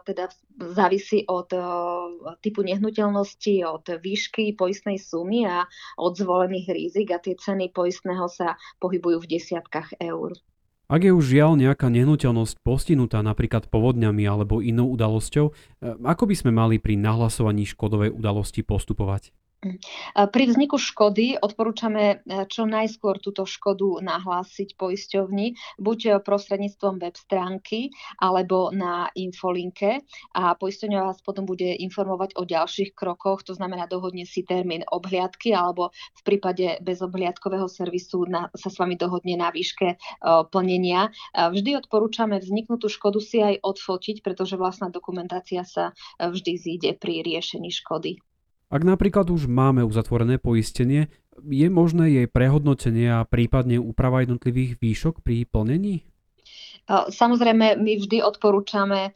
teda 0.08 0.26
závisí 0.72 1.22
od 1.30 1.52
e, 1.54 1.62
typu 2.42 2.66
nehnuteľnosti, 2.66 3.54
od 3.66 3.84
výšky 4.02 4.54
poistnej 4.58 4.98
sumy 4.98 5.46
a 5.46 5.66
od 6.00 6.18
zvolených 6.18 6.74
rizik 6.74 7.14
a 7.14 7.22
tie 7.22 7.38
ceny 7.38 7.70
poistného 7.70 8.26
sa 8.26 8.58
pohybujú 8.82 9.22
v 9.22 9.30
desiatkách 9.38 10.02
eur. 10.02 10.34
Ak 10.86 11.02
je 11.02 11.10
už 11.10 11.34
žiaľ 11.34 11.58
nejaká 11.58 11.90
nehnuteľnosť 11.90 12.62
postihnutá 12.62 13.18
napríklad 13.18 13.66
povodňami 13.66 14.22
alebo 14.22 14.62
inou 14.62 14.94
udalosťou, 14.94 15.50
ako 16.06 16.24
by 16.30 16.34
sme 16.38 16.54
mali 16.54 16.78
pri 16.78 16.94
nahlasovaní 16.94 17.66
škodovej 17.66 18.14
udalosti 18.14 18.62
postupovať? 18.62 19.34
Pri 20.14 20.44
vzniku 20.46 20.76
škody 20.76 21.40
odporúčame 21.40 22.20
e, 22.22 22.44
čo 22.46 22.68
najskôr 22.68 23.18
túto 23.18 23.48
škodu 23.48 24.04
nahlásiť 24.04 24.76
poisťovni, 24.76 25.80
buď 25.80 25.98
e, 26.06 26.10
prostredníctvom 26.20 27.00
web 27.00 27.16
stránky 27.16 27.88
alebo 28.20 28.68
na 28.70 29.08
infolinke 29.16 30.04
a 30.36 30.54
poisťovňa 30.54 31.00
vás 31.08 31.18
potom 31.24 31.48
bude 31.48 31.72
informovať 31.72 32.36
o 32.36 32.44
ďalších 32.44 32.92
krokoch, 32.92 33.42
to 33.48 33.56
znamená 33.56 33.88
dohodne 33.88 34.28
si 34.28 34.44
termín 34.44 34.84
obhliadky 34.92 35.56
alebo 35.56 35.90
v 36.14 36.22
prípade 36.22 36.78
bezobhliadkového 36.84 37.66
servisu 37.66 38.28
na, 38.28 38.52
sa 38.52 38.68
s 38.68 38.76
vami 38.76 38.94
dohodne 39.00 39.40
na 39.40 39.48
výške 39.50 39.96
uh, 39.96 40.44
plnenia. 40.48 41.08
Vždy 41.32 41.80
odporúčame 41.80 42.38
vzniknutú 42.38 42.88
škodu 42.92 43.18
si 43.18 43.40
aj 43.40 43.60
odfotiť, 43.64 44.20
pretože 44.20 44.60
vlastná 44.60 44.92
dokumentácia 44.92 45.64
sa 45.64 45.96
vždy 46.20 46.52
zíde 46.56 46.90
pri 46.96 47.24
riešení 47.24 47.72
škody. 47.72 48.20
Ak 48.66 48.82
napríklad 48.82 49.30
už 49.30 49.46
máme 49.46 49.86
uzatvorené 49.86 50.42
poistenie, 50.42 51.06
je 51.46 51.68
možné 51.70 52.10
jej 52.10 52.26
prehodnotenie 52.26 53.06
a 53.14 53.22
prípadne 53.22 53.78
úprava 53.78 54.26
jednotlivých 54.26 54.82
výšok 54.82 55.22
pri 55.22 55.46
plnení? 55.46 56.02
Samozrejme, 56.90 57.82
my 57.82 57.92
vždy 57.98 58.22
odporúčame 58.22 59.10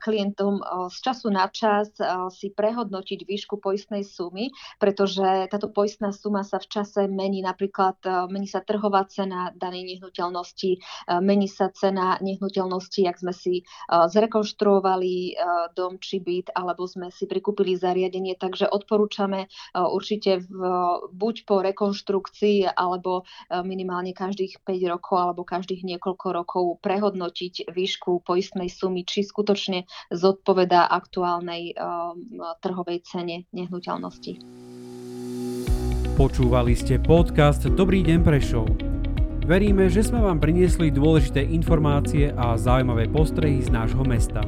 klientom 0.00 0.64
z 0.88 0.96
času 1.04 1.28
na 1.28 1.52
čas 1.52 1.92
si 2.32 2.48
prehodnotiť 2.48 3.28
výšku 3.28 3.60
poistnej 3.60 4.08
sumy, 4.08 4.48
pretože 4.80 5.52
táto 5.52 5.68
poistná 5.68 6.16
suma 6.16 6.40
sa 6.48 6.56
v 6.56 6.72
čase 6.72 7.04
mení, 7.12 7.44
napríklad 7.44 8.00
mení 8.32 8.48
sa 8.48 8.64
trhová 8.64 9.04
cena 9.04 9.52
danej 9.52 9.84
nehnuteľnosti, 9.96 10.80
mení 11.20 11.44
sa 11.44 11.68
cena 11.68 12.16
nehnuteľnosti, 12.24 13.04
ak 13.04 13.16
sme 13.20 13.36
si 13.36 13.68
zrekonštruovali 13.88 15.36
dom 15.76 16.00
či 16.00 16.24
byt, 16.24 16.56
alebo 16.56 16.88
sme 16.88 17.12
si 17.12 17.28
prikúpili 17.28 17.76
zariadenie, 17.76 18.40
takže 18.40 18.64
odporúčame 18.64 19.52
určite 19.76 20.40
v, 20.40 20.56
buď 21.12 21.34
po 21.44 21.60
rekonštrukcii, 21.60 22.72
alebo 22.72 23.28
minimálne 23.68 24.16
každých 24.16 24.64
5 24.64 24.92
rokov 24.92 25.16
alebo 25.20 25.44
každých 25.44 25.84
niekoľko 25.84 26.26
rokov 26.32 26.64
prehodnotiť 26.80 27.08
vyhodnotiť 27.10 27.74
výšku 27.74 28.22
poistnej 28.22 28.70
sumy, 28.70 29.02
či 29.02 29.26
skutočne 29.26 29.82
zodpovedá 30.14 30.86
aktuálnej 30.86 31.74
um, 31.74 32.38
trhovej 32.62 33.02
cene 33.02 33.50
nehnuteľnosti. 33.50 34.38
Počúvali 36.14 36.78
ste 36.78 37.02
podcast 37.02 37.66
Dobrý 37.66 38.06
deň 38.06 38.18
Prešov. 38.22 38.66
Veríme, 39.42 39.90
že 39.90 40.06
sme 40.06 40.22
vám 40.22 40.38
priniesli 40.38 40.94
dôležité 40.94 41.42
informácie 41.42 42.30
a 42.30 42.54
zaujímavé 42.54 43.10
postrehy 43.10 43.58
z 43.58 43.74
nášho 43.74 44.06
mesta. 44.06 44.46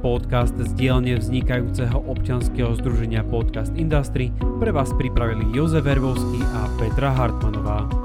Podcast 0.00 0.56
z 0.56 0.72
dielne 0.72 1.20
vznikajúceho 1.20 2.00
občanského 2.08 2.72
združenia 2.80 3.20
Podcast 3.28 3.76
Industry 3.76 4.32
pre 4.56 4.72
vás 4.72 4.88
pripravili 4.96 5.52
Jozef 5.52 5.84
Vervovský 5.84 6.40
a 6.40 6.60
Petra 6.80 7.12
Hartmanová. 7.12 8.03